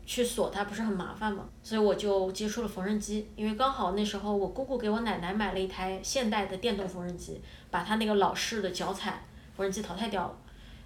[0.03, 1.47] 去锁它不是很麻烦吗？
[1.61, 9.23] 所以我就接触了缝纫机，因为刚好那时候我姑姑给我奶奶买了一台现代的电动缝纫机，把她那个老式的脚踩。
[9.55, 10.37] 缝纫机淘汰掉了，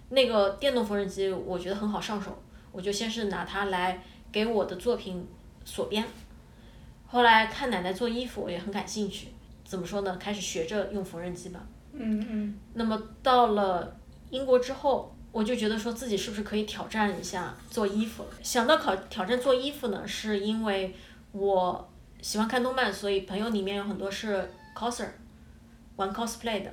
[0.10, 2.38] 那个电动缝纫机我觉得很好上手，
[2.72, 5.28] 我就先是拿它来给我的作品
[5.63, 6.06] 锁边。
[7.08, 9.30] 后来看奶奶做衣服，我也很感兴趣。
[9.63, 10.18] 怎么说呢？
[10.18, 11.65] 开始学着用缝纫机吧。
[11.94, 12.60] 嗯嗯。
[12.74, 13.96] 那么到了
[14.30, 18.26] 英国之后，我就觉得说自己是不是可以挑战一下做衣服？
[18.44, 20.96] 想到考挑战做衣服呢，是因为
[21.32, 21.89] 我
[22.22, 25.08] 喜欢看动漫，所以朋友里面有很多是 coser，
[25.96, 26.72] 玩 cosplay 的。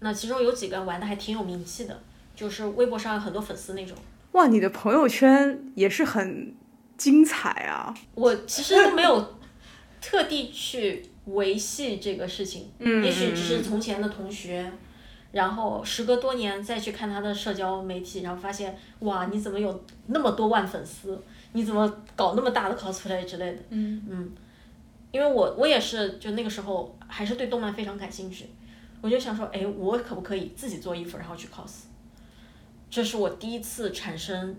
[0.00, 2.00] 那其中有几个玩的还挺有名气的，
[2.40, 3.94] 就是微博上有很多粉丝那种。
[4.32, 6.54] 哇，你的朋友圈也是很
[6.96, 7.94] 精彩啊！
[8.14, 9.34] 我其实都没有
[10.00, 14.72] 特地去维系这个事情，嗯，也许只是从前的同学，
[15.32, 21.22] 然后时隔多年再去看他的社交媒体，然后发现哇，你怎么有那么多万粉丝？
[21.52, 23.58] 你怎么搞那么大的 cosplay 之类的？
[23.68, 24.32] 嗯嗯，
[25.12, 28.46] 因为我我也是，就那个时候还是对动漫非常感兴趣。
[29.02, 31.89] 我就想说，哎，我可不可以自己做衣服，然后去 cos？
[32.90, 34.56] 这是我第一次产生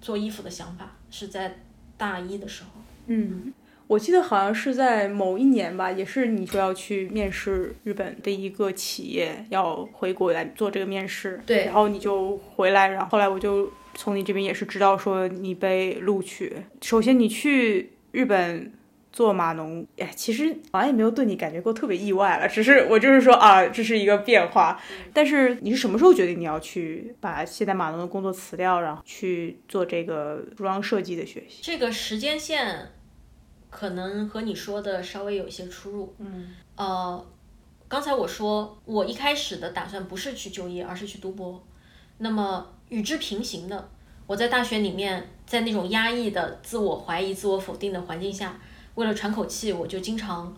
[0.00, 1.58] 做衣服的想法，是在
[1.98, 2.70] 大一的时候。
[3.06, 3.52] 嗯，
[3.86, 11.40] 我记得好像是在某一年吧，也是你说要去面试日本的一个企业，要回国来做这个面试。
[11.44, 11.66] 对。
[11.66, 16.56] 然后你就回来，然后后来我就从你这边也是知道说你被录取。
[16.80, 18.72] 首先你去日本。
[19.14, 24.82] 做码农，哎，其实好像也没有对你感觉过特别意外了，只是我就是说啊，这是一个变化。
[25.12, 31.60] 但是你是什么时候决定你要去把现在码农的工作辞掉，然后去做这个服装设计的学习？
[31.62, 32.90] 这个时间线
[33.70, 36.12] 可能和你说的稍微有一些出入。
[36.18, 37.24] 嗯，呃，
[37.86, 41.64] 刚才我说我一开始的打算不是去就业，而是去读博。
[42.18, 43.88] 那么与之平行的，
[44.26, 48.58] 我在大学里面，在那种压抑的自我怀疑、自我否定的环境下。
[48.94, 50.56] 为了喘口气，我就经常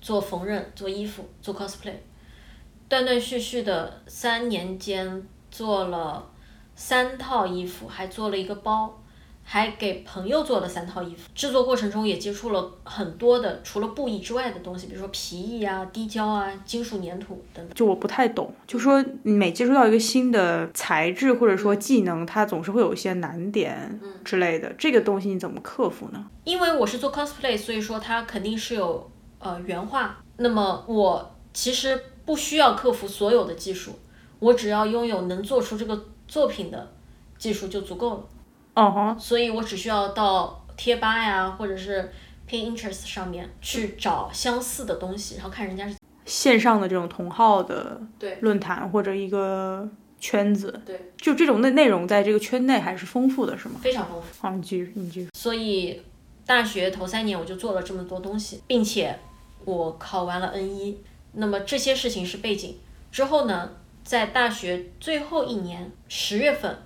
[0.00, 1.96] 做缝纫、做衣服、做 cosplay，
[2.88, 6.30] 断断续续的三年间做了
[6.74, 9.02] 三套衣服，还做了一个包，
[9.44, 11.28] 还给朋友做了三套衣服。
[11.34, 17.74] 制作过程中也接触了很多的除了布艺之外的东西，比如说皮艺啊、滴胶啊、金属粘土等等。
[17.74, 26.26] 就我不太懂，就说每接触到一个新的材质或者说技能，它总是会有一些难点之类的，这个东西你怎么克服呢？
[26.44, 30.18] 因为我是做 cosplay，所以说它肯定是有呃原画。
[30.38, 33.92] 那么我其实不需要克服所有的技术，
[34.40, 36.92] 我只要拥有能做出这个作品的
[37.38, 38.24] 技术就足够了。
[38.74, 39.16] 哦哈。
[39.18, 42.12] 所以我只需要到贴吧呀，或者是
[42.48, 49.88] Pinterest 上面去找相似的东西，然后看人家是线上的这种同号的对论坛或者一个
[50.20, 50.80] 圈子。
[50.84, 51.12] 对。
[51.16, 53.76] 就这种内内容在这个圈内还是丰富的，是吗？
[53.80, 54.42] 非常丰富。
[54.42, 55.28] 好，你继续，你继续。
[55.34, 56.02] 所以。
[56.46, 59.18] 大学头三年我就做了这么多东西，并且
[59.64, 61.00] 我考完了 N 一。
[61.32, 62.76] 那么这些事情是背景。
[63.10, 63.70] 之后呢，
[64.04, 66.76] 在大学最后一年十月份，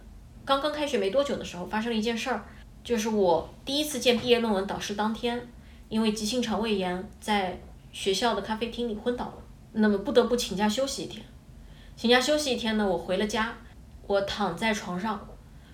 [0.48, 2.42] 刚刚开学没多久的时候，发生了一件事儿，
[2.82, 5.46] 就是我第一次见毕业论文导师当天，
[5.90, 7.60] 因为急性肠胃炎，在
[7.92, 9.34] 学校的咖啡厅里昏倒了。
[9.72, 11.22] 那么不得不请假休息一天。
[11.96, 13.58] 请假休息一天呢，我回了家，
[14.06, 15.28] 我躺在床上，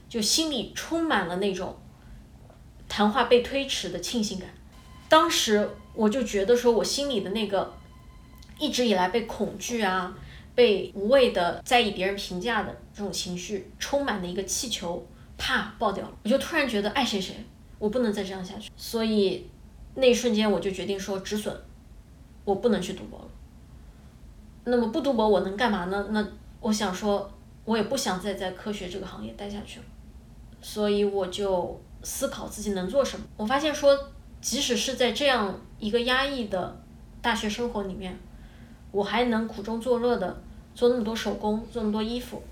[0.09, 1.77] 就心里充满了那种。
[2.89, 4.49] 谈话被推迟的庆幸感，
[5.09, 7.73] 当时我就觉得说，我心里的那个
[8.59, 10.13] 一直以来被恐惧啊、
[10.57, 15.05] 被无谓的在意别人评价的这种情绪充满的一个气球，
[15.37, 16.13] 啪爆掉了。
[16.23, 17.35] 我就突然觉得爱谁谁，
[17.79, 18.71] 我不能再这样下去。
[18.77, 19.47] 所以
[19.97, 21.55] 那一瞬间我就决定说止损，
[22.45, 23.29] 我不能去赌博了。
[24.65, 26.07] 那么不赌博我能干嘛呢？
[26.11, 26.27] 那
[26.61, 27.31] 我想说，
[27.65, 29.87] 我也不想再在科学这个行业待下去了，
[30.63, 31.79] 所以我就。
[32.07, 33.99] 思考自己能做什么，我发现说，
[34.39, 36.77] 即使是在这样一个压抑的
[37.23, 38.15] 大学生活里面，
[38.91, 40.43] 我还能苦中作乐的
[40.75, 42.43] 做那么多手工，做那么多衣服，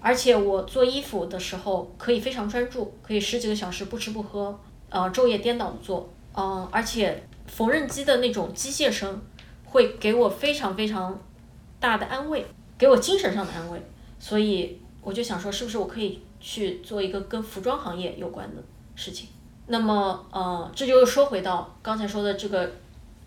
[0.00, 4.58] 而且我做衣服的时候可以非常专注，可以十几个小时不吃不喝，
[4.88, 9.20] 呃，昼夜颠倒的做，嗯，而且缝纫机的那种机械声
[9.64, 11.18] 会给我非常非常
[11.78, 12.44] 大的安慰，
[12.76, 13.80] 给我精神上的安慰，
[14.18, 16.20] 所以我就想说，是不是我可以。
[16.42, 18.62] 去做一个跟服装行业有关的
[18.94, 19.28] 事情，
[19.66, 22.72] 那么呃，这就又说回到刚才说的这个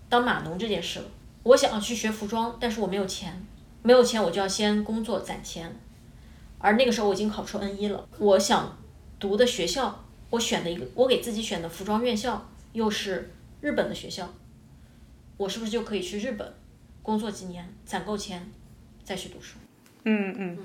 [0.09, 1.05] 当码农这件事了。
[1.43, 3.45] 我想要去学服装，但是我没有钱，
[3.83, 5.79] 没有钱我就要先工作攒钱。
[6.63, 8.77] 而那个时候我已经考出 N 一了，我想
[9.19, 14.33] 读的学校，我选的一个我给自己选的服装院校又是日本的学校，
[15.35, 16.53] 我是不是就可以去日本
[17.01, 18.49] 工作几年，攒够钱
[19.03, 19.57] 再去读书？
[20.05, 20.57] 嗯嗯。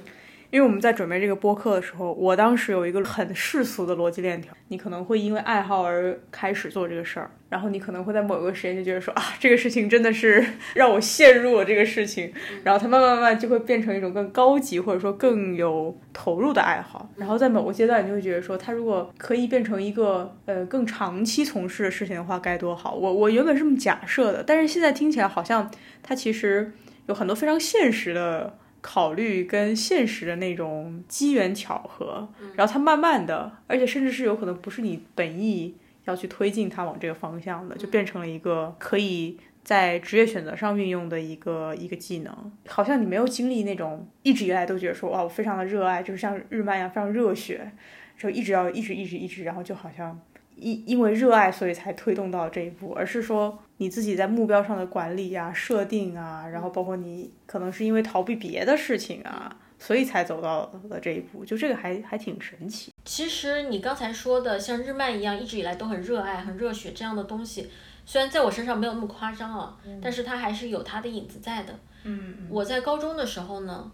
[0.51, 10.43] 因为我们在准备这个播客的时候，我当时有一个很世俗的逻辑链条：你可能会因为爱好而开始做这个事儿，然后你可能会在某个时间就觉得说啊，这个事情真的是
[10.75, 12.33] 让我陷入了这个事情，
[12.65, 17.11] 然后它慢慢慢慢就会变成一种更高级或者说更有投入的爱好。
[17.17, 22.95] 然后在某个阶段，你就会觉得说，它如果可以变成一个呃更长期从事的事情的话，该多好。
[22.95, 25.71] 我我原本是这么假设的，但是现在听起来好像
[26.03, 26.73] 它其实
[27.05, 28.57] 有很多非常现实的。
[28.81, 42.53] 考虑跟现实的那种机缘巧合，然后它慢慢的，而且甚至是有可能不是你本意要去推进它往这个方向的，就变成了一个可以在职业选择上运用的一个一个技能。
[42.67, 47.71] 好像你没有经历那种一直以来都觉得说哇，我非常的热爱，就是像日漫一样非常热血，
[48.17, 50.19] 就一直要一直一直一直，然后就好像。
[50.61, 62.93] 因因为热爱，所以才推动到这一步，而是说你自己在目标上的管理呀、设定啊，然后包括你可能是因为逃避别的事情啊，所以才走到了这一步，就这个还还挺神奇。
[63.05, 67.71] 其实你刚才说的像日漫一样，一直以来都很热爱、很热血这样的东西，
[68.05, 71.75] 虽然在我身上没有那么夸张啊，但是它还是有它的影子在的。
[72.05, 73.91] 嗯，我在高中的时候呢，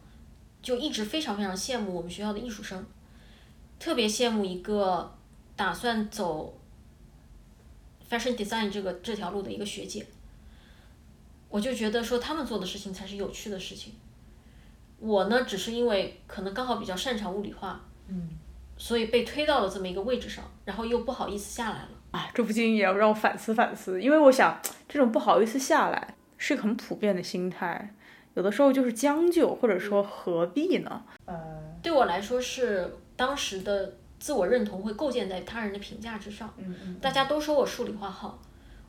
[0.63, 2.87] 就一直非常非常羡慕我们学校的艺术生，
[3.79, 5.13] 特别羡慕一个。
[5.57, 6.59] 打算走
[8.11, 10.05] fashion design 这个这条路的一个学姐，
[11.49, 13.95] 我就觉得说他们做的事情才是有趣的事情。
[14.99, 18.31] 我呢，只是因为可能刚好比较擅长物理化，嗯，
[18.77, 21.89] 所以被推到了这么一个位置上，然后又不好意思下来了。
[22.11, 27.95] 啊，这不禁也要让我反思反思，因为我想这种不好意思下来是很普遍的心态，
[28.35, 31.05] 有的时候就是将就，或者说何必呢？
[31.27, 31.35] 呃，
[31.83, 33.95] 对我来说是当时的。
[34.25, 36.51] 自我认同会构建在他人的评价之上。
[36.57, 38.41] 嗯嗯，大家都说我数理化好，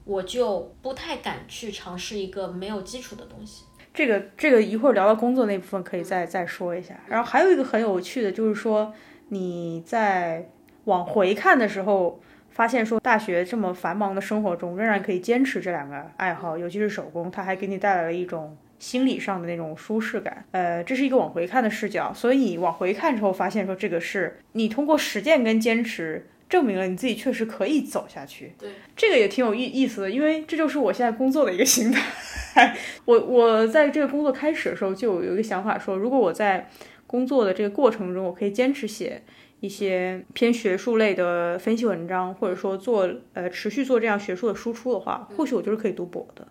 [0.06, 3.66] 我就不太敢去尝试一个没有基础的东西。
[3.94, 6.98] 这个这个一会儿聊到工作那部分可以再再说一下。
[7.10, 8.94] 然后还有一个很有趣的，就是说
[9.28, 10.50] 你在
[10.86, 18.56] 往回看的时候，发现说大学这么繁忙的生活中，仍然可以坚持这两个爱好，尤其是手工，它还给你带来了一种。
[18.80, 28.54] 心理上的那种舒适感，呃，这是一个往回看的视角，所以往回看之后发现说这个是你通过实践跟坚持证明了你自己确实可以走下去。
[28.60, 32.04] 对，这个也挺有意意思的，因为这就是我现在工作的一个心态。
[33.06, 36.70] 我我在这个工作开始的时候就有一个想法说，如果我在
[37.08, 39.22] 工作的这个过程中，我可以坚持写
[39.60, 46.48] 一些偏学术类的分析文章，或者说做呃持续做这样学术的输出的话，或许我就是可以读博的。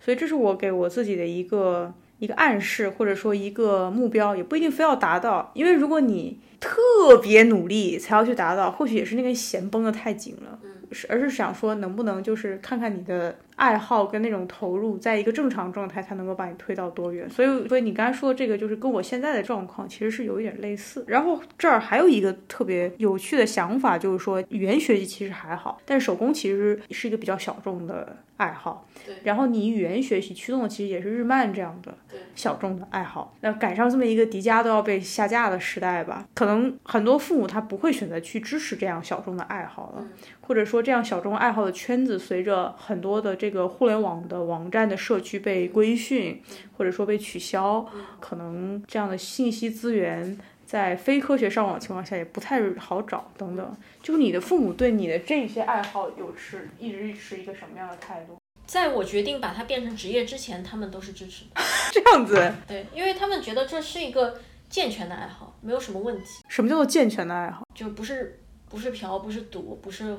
[0.00, 5.50] 所以这是我给我自己的一个一个暗示，或者说一个目标，也不一定非要达到。
[5.54, 10.58] 因为如果你特别努力才要去达到，或许也是那根弦绷得太紧了。
[10.92, 17.28] 是，而是想说能不能就是看看你的爱好跟那种投入，在一个正常状态，才能够把你推到多远。
[17.28, 21.04] 所以，所以你刚才说这个，就是跟我现在的状况其实是有一点类似。
[21.06, 28.16] 然后这儿还有一个特别有趣的想法，就是说语言学习其实还好，但是手工其实是一个比较小众的。
[28.36, 31.94] 爱好，对，然后你语言学习驱动的其实也是日漫这样的
[32.34, 33.34] 小众的爱好。
[33.40, 40.06] 那赶上这么一个迪迦都要被下架的时代吧，可能很多父母他不会选择去支持这样小众的爱好了，
[40.42, 46.42] 或者说这样小众爱好的圈子随着很多的这个互联网的网站的社区被规训，
[46.76, 47.86] 或者说被取消，
[48.20, 50.38] 可能这样的信息资源。
[50.66, 53.76] 在非科学上网情况下也不太好找，等等。
[54.02, 58.36] 就你的父母对你的这些爱好有持一直持一个什么样的态度？
[58.66, 61.60] 在我决定把它变成职业之前，他们都是支持的。
[61.92, 62.52] 这样子？
[62.66, 66.42] 对，因为他们觉得这是一个健全的爱好，没有什么问题。
[66.48, 67.64] 什么叫做健全的爱好？
[67.72, 70.18] 就不是不是嫖，不是赌，不是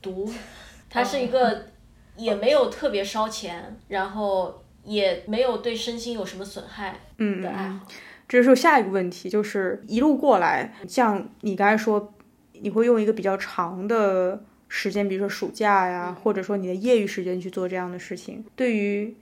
[0.00, 0.32] 毒，
[0.88, 1.66] 它是一个
[2.16, 7.84] 也没有特别烧钱，然后也没有对身心有什么损害的爱好。
[8.30, 12.14] 这是下一个问题，就是一路过来，像你刚才说，
[12.52, 18.44] 你会用一个比较长的时间，比如说暑假呀，或者说你的业余时间去做这样的事情。
[18.54, 19.14] 对于，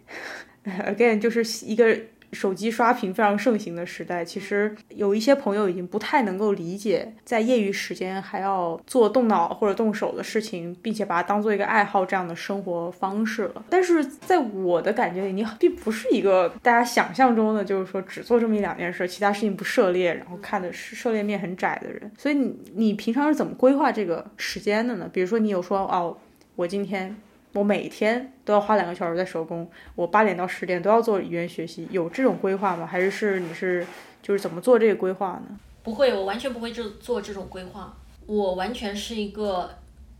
[0.65, 1.99] again，就是一个。
[2.33, 13.65] 手机刷屏非常盛行的时代，其实有一些朋友已经不太能够理解，在业余时间还要做动脑或者动手的事情，并且把它当做一个爱好这样的生活方式了。
[13.71, 22.11] 但是在我的感觉里，你并不是一个大家想象中的，就是说只做这么一两件事，其他事情不涉猎，然后看的是涉猎面很窄的人。
[22.19, 25.09] 所以你你平常是怎么规划这个时间的呢？
[25.13, 26.17] 比如说你有说哦，
[26.57, 27.17] 我今天。
[27.55, 32.87] 我每天都要花两个小时在手工，我八点到十点都要做语言学习，有这种规划吗？
[32.87, 33.87] 还是是你是
[34.23, 35.59] 就是怎么做这个规划呢？
[35.83, 37.97] 不会，我完全不会这做这种规划。
[38.27, 39.71] 我完全是一个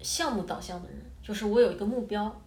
[0.01, 2.41] 项目导向的人，就是我有一个目标，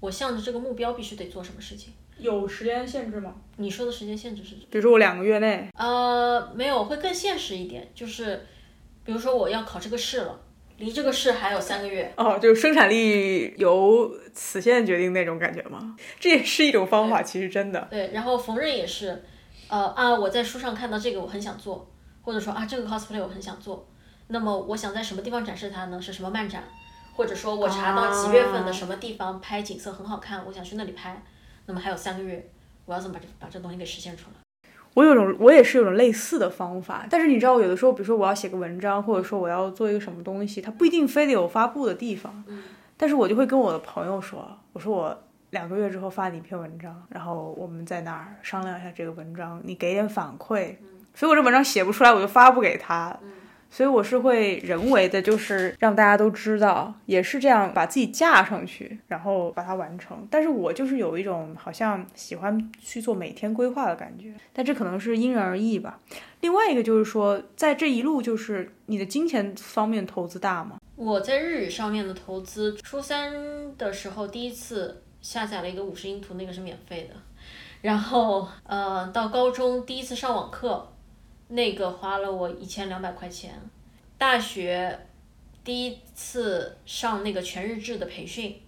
[0.00, 1.92] 我向着这个目标必须得做什么事情。
[2.18, 3.34] 有时间限制吗？
[3.56, 4.66] 你说的时间限制是指？
[4.70, 8.44] 比如说我两个月内，呃，没有，会更现实一点，就是
[9.04, 10.40] 比如说我要考这个试了，
[10.76, 15.96] 离这个市还有三个月，哦，就是生产力由此线决定那种感觉吗？
[16.18, 17.86] 这也是一种方法，其实真的。
[17.90, 19.22] 对，然后缝纫也是，
[19.68, 21.88] 呃啊，我在书上看到这个我很想做，
[22.22, 23.86] 或者说啊这个 cosplay 我很想做，
[24.28, 26.02] 那么我想在什么地方展示它呢？
[26.02, 26.64] 是什么漫展？
[27.16, 31.22] 或者说我查到几月份的什么地方拍景色很好看，我想去那里拍，
[31.66, 32.50] 那么还有三个月，
[32.86, 34.43] 我要怎么把这把这东西给实现出来？
[34.94, 42.62] 我有种，我也是有种类似的方法，但是你知道，有的时候，比如说我要写个文章，或者说我要做一个什么东西，它不一定非得有发布的地方，嗯。
[42.96, 50.76] 但是我就会跟我的朋友说，我说我两个月之后发你一篇文章，然后我们在那儿商量一下这个文章，你给点反馈，
[51.12, 53.18] 所以我这文章写不出来，我就发布给他。
[53.74, 60.24] 所以我是会人为的，就是让大家都知道，也是这样把自己架上去，然后把它完成。
[60.30, 65.98] 但是我就是有一种好像喜欢去做每天规划的感觉，但这可能是因人而异吧。
[66.42, 70.78] 另外一个就是说，在这一路就是你的金钱方面投资大吗？
[70.94, 77.16] 我在日语上面的投资，初三的时候第一次下载了一个五十音图，那个是免费的。
[77.82, 80.93] 然后呃，到高中第一次上网课，
[81.48, 83.60] 那个花了我一千两百块钱。
[84.16, 85.06] 大学
[85.62, 88.60] 第一次上那个全日制的培训，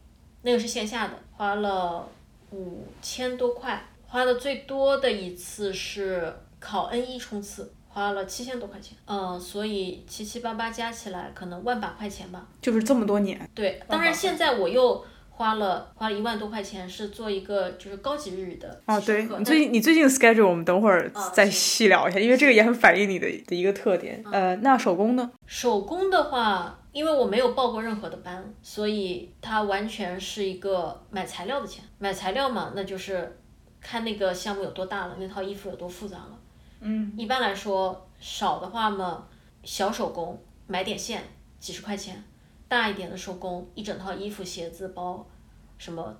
[0.43, 2.09] 那个是线下的，花了
[2.51, 3.83] 五千多块。
[4.07, 8.97] 花的最多的一次是考 N 一冲刺，花了七千多块钱。
[9.07, 12.47] 嗯，所以七七八八加起来可能万把块钱吧。
[12.61, 15.05] 就是这么多年，对，当然现在我又
[15.37, 24.25] 花了花了一万多块钱，是做一个就是高级日语的哦，基础课对你最近你最近的 schedule 我们等会儿再细聊一下，因为这个也很反映你的的一个特点。
[24.33, 25.31] 呃，那手工呢？
[25.45, 31.85] 手工的话，因为我没有报过任何的班，所以它完全是一个买材料的钱。
[31.99, 33.39] 买材料嘛，那就是
[33.81, 36.39] 看那个项目有多大了，那套衣服有多复杂了。
[36.81, 39.27] 嗯，一般来说，少的话嘛，
[39.65, 41.23] 小手工买点线
[41.59, 42.25] 几十块钱，
[42.69, 45.27] 大一点的手工一整套衣服、鞋子、包，
[45.79, 46.17] 什么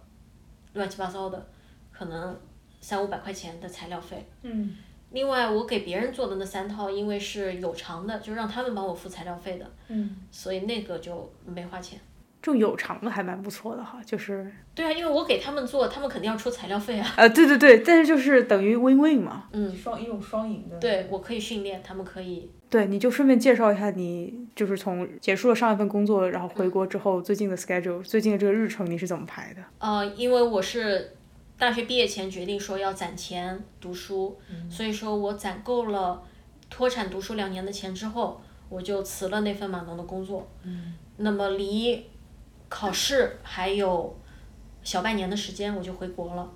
[0.75, 1.49] 乱七八糟的，
[1.93, 2.39] 可能
[2.81, 4.25] 三五百块钱的材料费。
[4.43, 4.77] 嗯，
[5.11, 11.99] 另外，我给别人做的那三套，因为是有偿的，就让他们帮我付材料费的，嗯，所以那个就没花钱。
[12.47, 17.15] 这种有偿的还蛮不错的哈，就是对啊，因为我给他们做，他们肯定要出材料费啊。
[17.17, 20.79] 呃，对对对，但是就是等于 win win 嘛，嗯，双一种双赢的。
[20.79, 22.49] 对我可以训练，他们可以。
[22.71, 29.61] 对，你就顺便介绍一下你就是从结束了上一份工作，然后回国之后最近的 schedule，最近的这个日程你是怎么排的？
[29.81, 31.17] 呃，因为我是
[31.59, 34.39] 大学毕业前决定说要攒钱读书，
[34.71, 36.23] 所以说我攒够了
[36.71, 40.49] 脱产读书两年的钱之后，我就辞了那份码农的工作。
[40.63, 42.07] 嗯，那么离
[42.69, 44.19] 考试还有
[44.83, 46.53] 小半年的时间，我就回国了。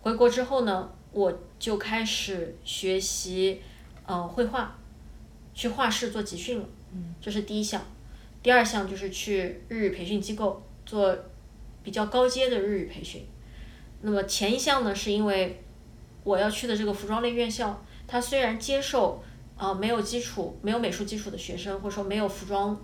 [0.00, 3.60] 回国之后呢，我就开始学习
[4.06, 4.76] 呃绘画，
[5.54, 6.68] 去画室做集训了。
[6.92, 7.80] 嗯，这是第一项。
[8.42, 11.16] 第二项就是去日语培训机构做
[11.82, 13.24] 比较高阶的日语培训。
[14.00, 15.62] 那么前一项呢，是因为
[16.24, 19.22] 我要去的这个服装类院校，它虽然接受
[19.56, 22.76] 呃没有基础、没有美术基础的学生，或者说没有服装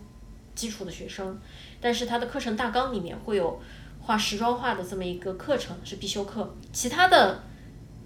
[0.54, 1.36] 基础的学生，
[1.80, 3.60] 但是它的课程大纲里面会有
[4.00, 6.54] 画时装画的这么一个课程是必修课。
[6.72, 7.42] 其他的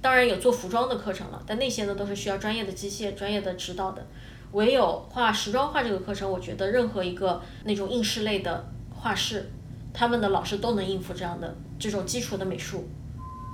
[0.01, 4.07] 当然有做服装的课程了，但那些呢都是需要专业的机械、专业的指导的。
[4.53, 9.51] 唯有画时装画这个课程，我觉得任何一个那种应试类的画室，
[9.95, 12.87] 他们的老师都能应付这样的这种基础的美术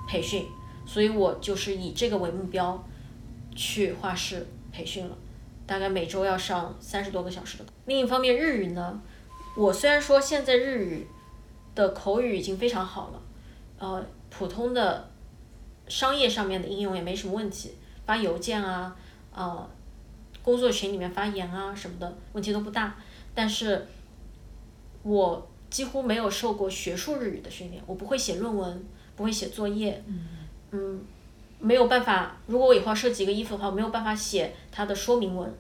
[0.09, 0.45] 培训，
[0.85, 2.85] 所以我就是以这个为目标
[3.55, 5.17] 去画室培训了，
[5.67, 7.71] 大概每周要上三十多个小时的课。
[7.87, 9.01] 另一方面，日语呢，
[9.57, 11.07] 我虽然说现在日语
[11.75, 13.23] 的口语已经非常好了，
[13.79, 15.11] 呃，普通的
[15.89, 17.75] 商业上面的应用也没什么问题，
[18.07, 18.97] 发邮件啊，
[19.35, 19.69] 呃。
[20.41, 22.97] 工作群里面发言啊什么的问题都不大，
[23.35, 23.87] 但是
[25.03, 28.83] 我几乎没有受过学术日语的训练，我不会写论文，
[29.15, 30.03] 不会写作业，
[30.71, 31.03] 嗯，
[31.59, 32.37] 没有办法。
[32.47, 35.53] 如果我以后要设计一个衣服的话，我没有办法写它的说明文，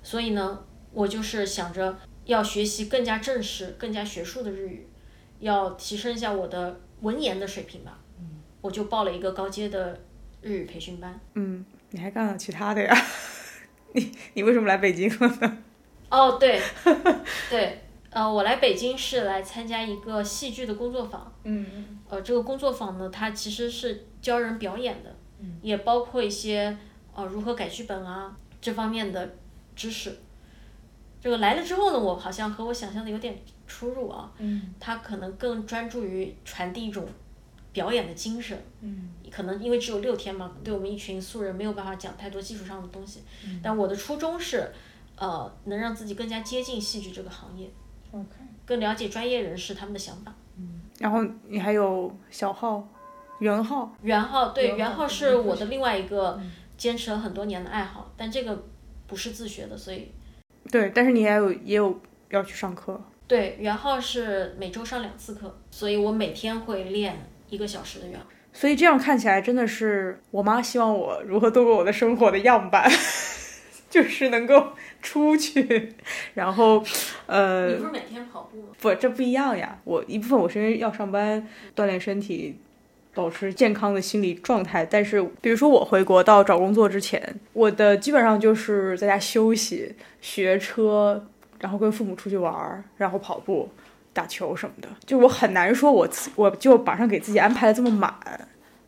[0.00, 0.62] 所以呢，
[0.92, 4.88] 我就是想着要学习更加正式、更加学术的日语，
[5.40, 7.98] 要提升一下我的文言的水平吧。
[8.18, 8.26] 嗯
[8.60, 9.98] 我就报了一个高阶的
[10.42, 11.18] 日语培训班。
[11.34, 12.94] 嗯，你还干了其他的呀？
[13.94, 15.58] 你你为什么来北京了呢？
[16.10, 16.60] 哦，对，
[17.48, 21.32] 对，呃，我来北京是来参加一个戏剧的工作坊。
[21.44, 25.16] 嗯呃，这个工作坊呢，它其实是教人表演的，
[25.62, 26.76] 也包括一些
[27.14, 29.36] 呃如何改剧本啊这方面的
[29.74, 30.18] 知识。
[31.20, 34.32] 这个来了之后呢，我好像和我想象的有点出入啊。
[34.38, 37.06] 嗯他可能更专注于传递一种
[37.72, 38.58] 表演的精神。
[38.80, 43.22] 嗯可能因为只有六天嘛，对我们一群素人没有办法讲太多技术上的东西。
[43.62, 44.72] 但我的初衷是，
[45.16, 47.70] 呃，能让自己更加接近戏剧这个行业
[48.12, 48.28] ，，OK。
[48.66, 50.34] 更了解专业人士他们的想法。
[50.56, 52.86] 嗯然后你还有小号、
[53.38, 56.40] 元号，元号对元号是我的另外一个
[56.76, 58.64] 坚持了很多年的爱好，但这个
[59.06, 60.10] 不是自学的，所以
[60.70, 62.00] 对，但是你还有也有
[62.30, 63.00] 要去上课。
[63.26, 67.16] 对元号是每周上两次课，所以我每天会练
[67.48, 68.26] 一个小时的元号。
[68.52, 72.90] 所以这样看起来真的是我妈希望我如何度过我的生活的样板，
[73.88, 75.94] 就是能够出去，
[76.34, 76.82] 然后，
[77.26, 78.68] 呃，你不是每天跑步吗？
[78.80, 79.78] 不，这不一样呀。
[79.84, 81.46] 我一部分我是因为要上班，
[81.76, 82.58] 锻炼身体，
[83.14, 84.84] 保持健康的心理状态。
[84.84, 91.26] 但是，比如说我回国到找工作之前，我的基本上就是在家休息、学车，
[91.60, 93.68] 然后跟父母出去玩儿，然后跑步、
[94.12, 94.88] 打球什么的。
[95.04, 98.14] 就我很难说我我就马上给自己安排的这么满。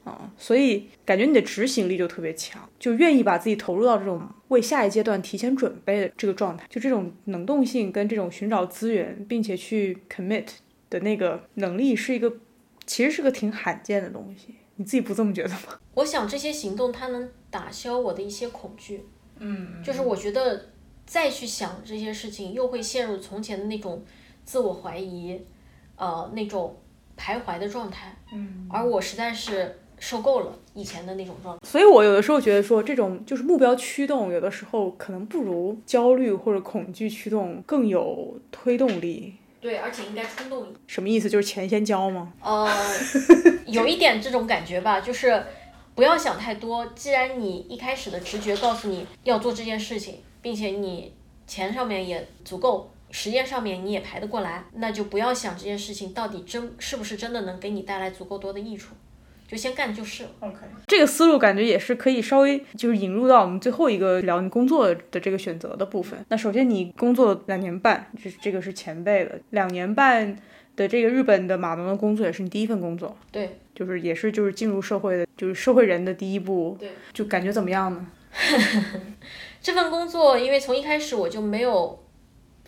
[0.05, 10.47] 啊、所以感觉你的执行力就特别强，就愿意把自己投入到这种为下一阶段提前准备的这个状态，就这种能动性跟这种寻找资源，并且去 commit
[10.91, 12.33] 的那个能力，是一个
[12.87, 14.55] 其实是个挺罕见的东西。
[14.77, 15.79] 你自己不这么觉得吗？
[15.95, 19.05] 我想这些行动它能打消我的一些恐惧，
[19.39, 20.71] 嗯，就是我觉得
[21.05, 24.03] 再去想这些事情，又会陷入从前的那种
[24.45, 25.39] 自我怀疑，
[25.97, 26.75] 呃，那种
[27.19, 31.61] 徘徊的状态，嗯，而我实在是受够了以前的那种状态。
[31.69, 39.35] 所以我有的时候觉得说，这种就是目标驱动，有的时候可能不如焦虑或者恐惧驱动更有推动力。
[39.63, 40.67] 对，而且应该冲动。
[40.89, 41.31] 什么意思？
[41.31, 42.33] 就是钱先交吗？
[42.43, 42.69] 呃，
[43.67, 45.41] 有一点这种感觉吧，就是
[45.95, 46.85] 不要想太多。
[46.97, 51.15] 既然你一开始的直觉告诉你要做这件事情，并且你
[51.47, 58.97] 钱上面也足够，时间上面你也排得过来，那就不要想这件事情到底真是不是真的能给你带来足够多的益处，
[59.53, 60.31] 就先干就是了。
[60.41, 66.25] OK，这个思路感觉也是可以稍微就是引入到我们最后一个聊你工作的这个选择的部分。
[66.31, 70.35] 那首先你工作两年半，这这个是前辈的两年半
[70.75, 76.75] 的这个日本的码农的工作也是你第一份工作，对，就是也是就是进入社会的，就是社会人的第一步。
[76.81, 78.07] 对，就感觉怎么样呢？
[79.61, 82.03] 这份工作，因为从一开始我就没有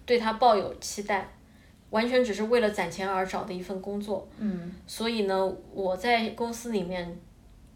[0.05, 1.34] 对他抱有期待，
[1.95, 4.27] 完全只是为了攒钱而找的一份工作。
[4.39, 7.17] 嗯，所以呢，我在公司里面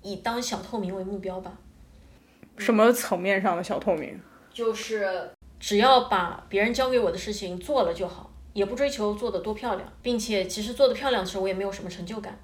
[0.02, 1.56] 以当小透明为目标吧，
[2.56, 4.20] 什么层面上的小透明？
[4.52, 12.36] 就是只要把别人交给我的事情做了就好，也不追求做的多漂亮，并且其实做的漂亮的时候我也没有什么成就感。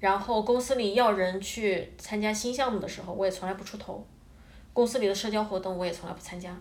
[0.00, 4.06] 然后公司里要人去参加新项目的时候，我也从来不出头。
[4.74, 6.54] 公司里的社交活动我也从来不参加，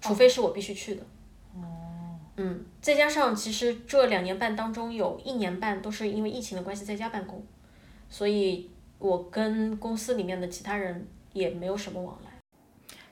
[0.00, 1.02] 除非是我必须去的。
[2.36, 7.44] 嗯，再加上其实这两年半当中有一年半都是因为疫情的关系在家办公，
[8.08, 12.32] 所以我跟公司里面的其他人也没有什么往来。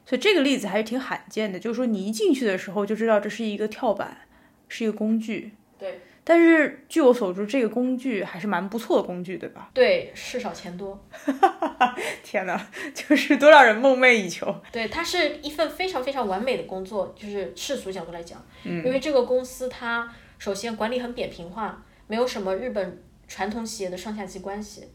[0.07, 4.23] 所以这个例子还是挺罕见的，就是说你一进去的时候就知道这是一个跳板，
[4.69, 5.53] 是一个工具。
[6.25, 6.31] 对。
[6.31, 9.71] 但是据我所知，这个工具还是蛮不错的工具，对吧？
[9.75, 10.99] 对，事少钱多。
[12.23, 14.55] 天哪，就是多让人梦寐以求。
[14.71, 20.09] 对，它是一份非常非常完美的工作，就是世俗角度来讲，嗯因为这个公司它
[20.39, 24.89] 首先管理很扁平化，没有什么日本传统企业的上下级关系，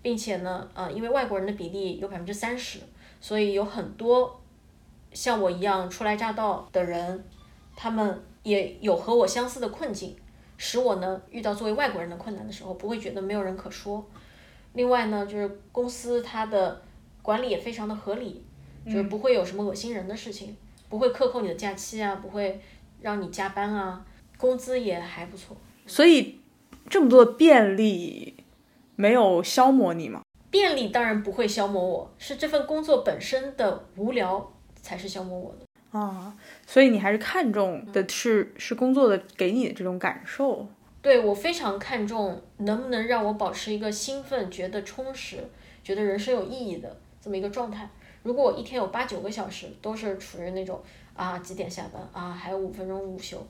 [0.00, 2.80] 并且呢，呃，因为外国人的比例有百分之三十，
[3.20, 4.42] 所以有很多
[5.12, 7.24] 像我一样初来乍到的人，
[7.76, 10.16] 他们也有和我相似的困境，
[10.64, 14.08] 使我呢遇到作为外国人的困难的时候，不会觉得没有人可说。
[14.74, 16.80] 另外呢，就是公司它的
[17.20, 18.44] 管理也非常的合理，
[18.86, 20.56] 就是不会有什么恶心人的事情，
[20.88, 22.60] 不会克扣你的假期啊，不会
[23.00, 24.06] 让你加班啊，
[24.38, 25.56] 工资也还不错。
[25.84, 26.38] 所以
[26.88, 28.44] 这么多的便利
[28.94, 30.22] 没有消磨你吗？
[30.48, 35.66] 便利当然不会消磨我，是这份工作本身的无聊才是消磨我的。
[35.92, 36.34] 啊，
[36.66, 40.66] 所以你还是看重的是是工作的给你的这种感受。
[41.00, 45.38] 对我非常看重能不能让我保持一个兴奋、觉得充实、
[45.84, 47.88] 觉得人生有意义的这么一个状态。
[48.22, 50.80] 如果我一天有八九个小时都是处于那种
[51.14, 53.44] 啊几点下班啊还有五分钟午休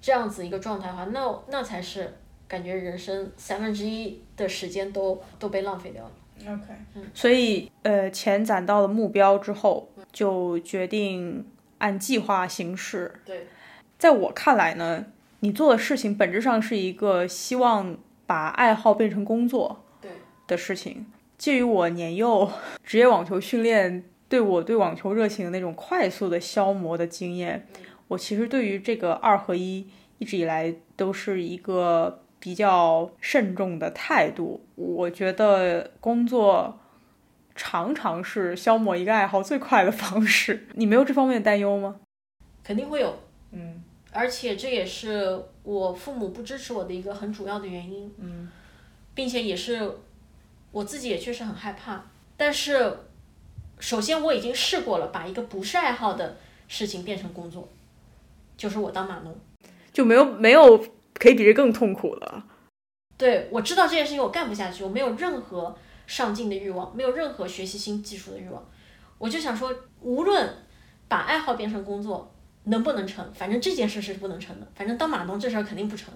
[0.00, 2.14] 这样子一个状态的话，那那才是
[2.46, 6.10] 感觉人生三分之一的时间都都被浪费掉了。
[6.42, 6.72] OK，
[7.14, 11.44] 所以呃，钱攒到了目标之后，就决定
[11.78, 13.20] 按计划行事。
[13.24, 13.46] 对，
[13.98, 15.06] 在我看来呢，
[15.40, 20.10] 你做的事情本质上是一个希望把爱好变成工作对
[20.46, 21.06] 的事情。
[21.36, 22.50] 介于我年幼
[22.82, 27.66] 职业网球训练对我对网球热情的那种快速的消磨的经验，
[28.08, 34.60] 我其实对于这个二合一一直以来都是一个比较慎重的态度。
[34.74, 36.80] 我觉得工作
[37.58, 40.68] 常常是消磨一个爱好最快的方式。
[40.74, 41.96] 你没有这方面的担忧吗？
[42.62, 43.18] 肯定会有，
[43.50, 43.82] 嗯
[44.12, 48.48] 而且这也是我父母不支持我的一个很主要的原因，嗯
[49.12, 49.98] 并且也是
[50.70, 52.04] 我自己也确实很害怕。
[52.36, 53.00] 但是，
[53.80, 56.36] 首先我已经试过了，把一个不是爱好的
[56.68, 57.68] 事情变成工作，
[58.56, 59.36] 就是我当码农。
[59.92, 60.78] 就没有没有
[61.14, 62.44] 可以比这更痛苦了。
[63.16, 65.76] 对我知道这件事情我干不下去，我没有任何
[66.08, 68.66] 上进的欲望，没有任何学习新技术的欲望。
[69.18, 70.52] 我就想说，无论
[71.06, 72.34] 把爱好变成工作
[72.64, 74.66] 能不能成，反正这件事是不能成的。
[74.74, 76.12] 反正当码农这事儿肯定不成。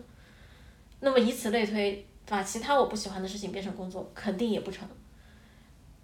[1.01, 4.89] 那么以此类推，把其他我不喜欢的事情变成工作，肯定也不成。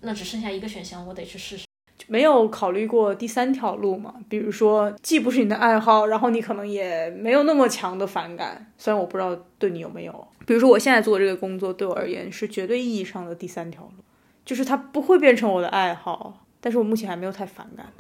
[0.01, 1.65] 那只剩下一个选项，我得去试试。
[2.07, 4.15] 没有考虑过第三条路吗？
[4.29, 8.71] 比如说，既不是你的爱好，然后你可能也没有那么强的反感。
[8.77, 10.29] 虽然我不知道对你有没有。
[10.49, 14.03] 比如说，我现在做的这个工作对我而言是绝对意义上的第三条路，
[14.47, 17.93] 就是它不会变成我的爱好，但是我目前还没有太反感。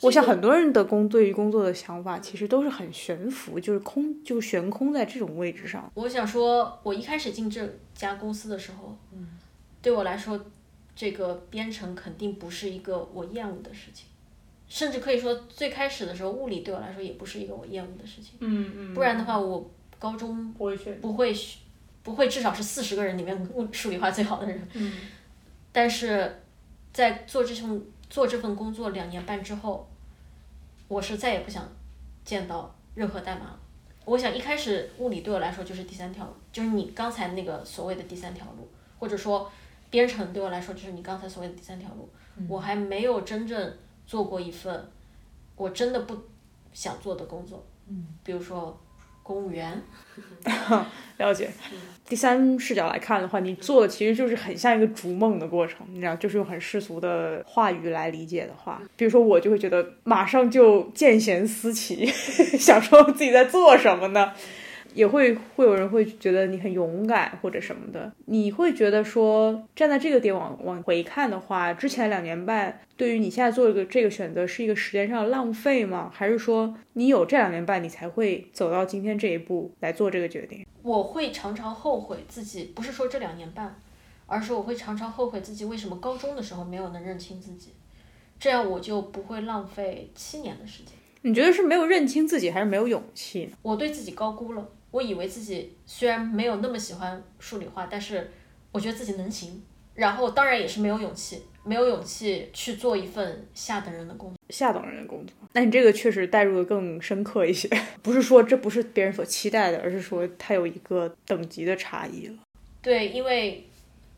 [0.00, 5.88] 我想很多人的工对于工作的想法其实都是很悬浮，就是空，就是悬空在这种位置上。
[5.94, 9.38] 我想说，我一开始进这家公司的时候，嗯，
[9.80, 10.44] 对我来说，
[10.96, 14.08] 这个编程肯定不是一个我厌恶的事情，
[14.66, 18.34] 甚至可以说，最开始的时候，物理对我来说也不是一个我厌恶的事情。
[18.40, 21.00] 嗯嗯不然的话，我高中不会选。
[21.00, 21.58] 不会学
[22.02, 24.68] 不会至少是四十个人里面物数理化最好的人。
[24.74, 24.92] 嗯
[25.72, 26.42] 但是
[26.92, 29.88] 在做这份做这份工作两年半之后，
[30.88, 31.66] 我是再也不想
[32.24, 33.58] 见到任何代码了。
[34.04, 39.50] 我想一开始物理对我来说就是第三条路，就是你刚才那个所谓的第三条路，或者说
[39.88, 42.08] 编程对我来说就是你刚才所谓的第三条路。
[42.48, 43.76] 我还没有真正
[44.06, 44.90] 做过一份
[45.54, 46.16] 我真的不
[46.72, 48.78] 想做的工作，嗯，比如说
[49.22, 49.82] 公务员，
[51.18, 51.50] 了解。
[52.08, 62.04] 第三视角来看的话，你做的其实就是很像一个逐梦的过程，你知道，就是用很世俗的话语来理解的话，比如说我就会觉得马上就见贤思齐，
[62.58, 64.32] 想说自己在做什么呢？
[64.94, 76.10] 也会会有人会觉得你很勇敢或者什么的，你会觉得说站在这个点往往回看的话，之前两年半对于你现在做一个这个选择是一个时间上的浪费吗？
[76.12, 80.66] 还是说你有这两年半你才会走到今天这一步来做这个决定？
[80.82, 83.80] 我会常常后悔自己，不是说这两年半，
[84.26, 87.72] 而是我会常常后悔自己为什么高中的时候没有能认清自己，
[88.38, 90.92] 这样我就不会浪费七年的时间。
[91.24, 93.52] 你觉得是没有认清自己，还是没有勇气呢？
[93.62, 98.30] 我对自己高估了，我以为自己虽然没有那么喜欢数理化，但是
[98.70, 99.60] 我觉得自己能行。
[99.94, 104.38] 然后当然也是没有勇气，没有勇气去做一份下等人的工作。
[104.48, 107.68] 下等人的工作，那你这个确实代入的更深刻一些，
[108.00, 112.34] 不是说这不是别人所期待的，而是说它有一个等级的差异了。
[112.80, 113.68] 对，因为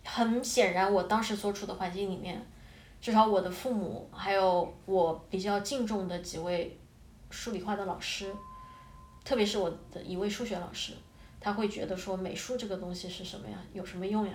[0.04, 2.40] 很显然，我当时所处的环境里面，
[3.00, 6.78] 至少我的父母还有我比较敬重的几位
[7.30, 8.32] 数理化的老师，
[9.24, 10.92] 特别是我的一位数学老师，
[11.40, 13.56] 他会觉得说美术这个东西是什么呀？
[13.72, 14.32] 有什么用呀？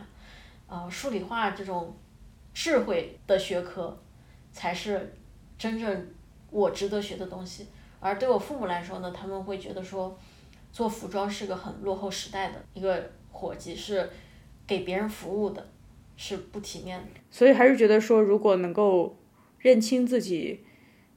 [0.67, 1.95] 啊、数理化这种
[2.53, 3.97] 智慧的学科
[4.51, 5.15] 才是
[5.57, 6.07] 真正
[6.51, 7.67] 我值得学的东西。
[7.99, 10.17] 而对我父母来说呢，他们会觉得说，
[10.71, 14.09] 做服装是个很落后时代的一个伙计，是
[14.65, 15.69] 给别人服务的，
[16.15, 17.19] 是不体面的。
[17.29, 19.17] 所以还是觉得说，如果能够
[19.57, 20.63] 认清自己，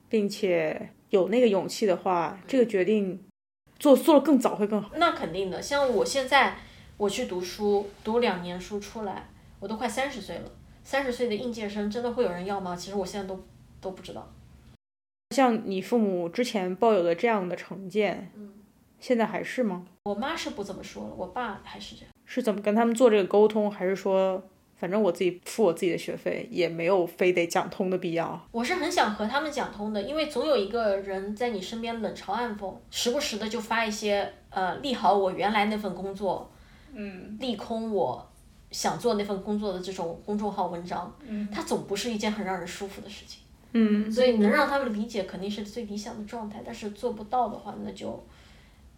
[0.09, 3.23] 并且有那个勇气的话，这个决定
[3.83, 4.93] 做做的更早会更好。
[4.95, 6.57] 那肯定的，像我现在
[6.97, 9.29] 我去读书，读两年书出来，
[9.59, 10.43] 我都快三十岁了。
[10.85, 12.77] 三十岁的应届生真的会有人要吗？
[12.77, 13.45] 其实我现在都
[13.81, 14.33] 都不知道。
[15.35, 18.53] 像你父母之前抱有的这样的成见，嗯，
[19.01, 19.85] 现在还是吗？
[20.05, 22.11] 我妈是不怎么说了，我爸还是这样。
[22.25, 24.41] 是怎么跟他们做这个沟通，还是说，
[24.83, 28.49] 反正我自己付我自己的学费，也没有非得讲通的必要？
[28.51, 36.51] 我是很想和他们讲通的，因为总有一个人在你身边冷嘲暗讽，时不时的就发一些呃利好我原来那份工作，
[36.95, 38.29] 嗯利空我
[38.73, 43.41] 想做那份工作的这种公众号文章，嗯它总不是一件很让人舒服的事情。
[43.75, 48.21] 嗯，所以能让他们理解肯定是最理想的状态，但是做不到的话，那就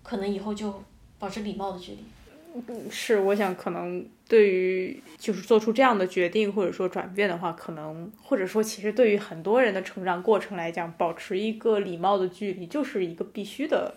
[0.02, 0.82] 可能以后就
[1.18, 1.98] 保持礼貌的距离。
[2.88, 13.94] 是，我想可能对于就是做出这样的决定或者说转变的话，可能或者说其实对于很多人的成长过程来讲，保持一个礼貌的距离就是一个必须的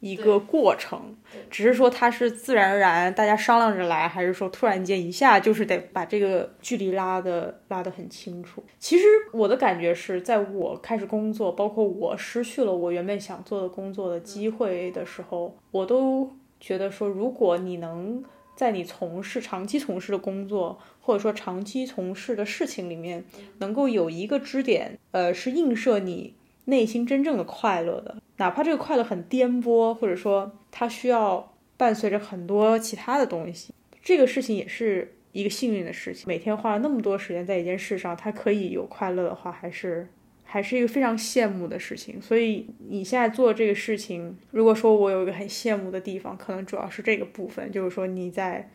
[0.00, 1.16] 一个过程，
[1.50, 8.62] 只是说它是自然而然，大家商量着来，还是说突然间一下就是得把这个距离拉的拉得很清楚。
[8.78, 16.30] 其实我的感觉是在我开始工作，包括我失去了我原本想做的工作的机会的时候，我都
[16.64, 18.24] 觉得说，如果你能
[18.56, 23.22] 在你从事长期从事的工作，或者说长期从事的事情里面，
[23.58, 26.34] 能够有一个支点，呃，是映射你。
[26.66, 36.24] 内心真正的快乐的，哪怕这个快乐很颠簸，或者说它需要伴随着很多其他的东西，这个事情也是一个幸运的事情。
[36.26, 40.08] 每天花了那么多时间在一件事上，它可以有快乐的话，还是
[40.54, 42.22] 还是一个非常羡慕的事情。
[42.22, 48.70] 所以你现在做这个事情，如果说我有一个很羡慕的地方，可能主要是这个部分，就是说你在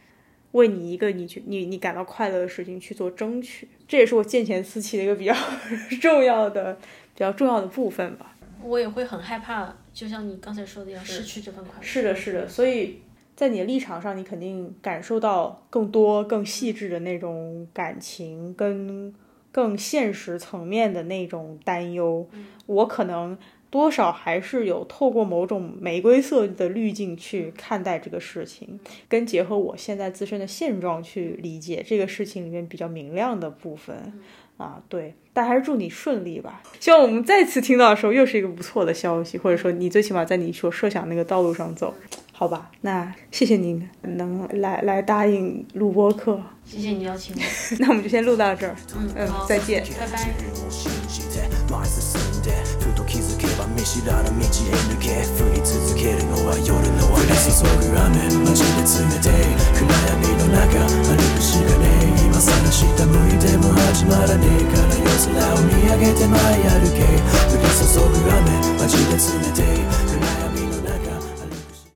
[0.51, 5.34] 为你一个你去你你感到快乐的事情去做争取，这也是我见贤思齐的一个比较
[6.01, 6.77] 重要的。
[7.15, 11.84] 比较重要的部分吧，我也会很害怕，就像你刚才说的，要失去这份快乐。
[11.84, 13.01] 是的，是的，所以
[13.36, 19.13] 在你的立场上，你肯定感受到更多、更细致的那种感情，跟
[19.52, 22.28] 更现实层面的那种担忧。
[22.66, 23.38] 我可能
[23.70, 34.14] 多少还是有透过某种玫瑰色的滤镜去看待这个事情，跟结合我现在自身的现状去理解这个事情里面比较明亮的部分。
[34.58, 36.62] 啊，对，但还是祝你顺利吧。
[36.82, 41.93] 希望我们再次听到的时候，又是一个不错的消息，或者说你最起码在你所设想那个道路上走，
[42.39, 42.71] 好吧？
[42.79, 47.41] 那谢谢您能来来答应录播课，谢谢你邀请我。
[47.79, 50.29] 那我们就先录到这儿，嗯嗯，再见，拜拜。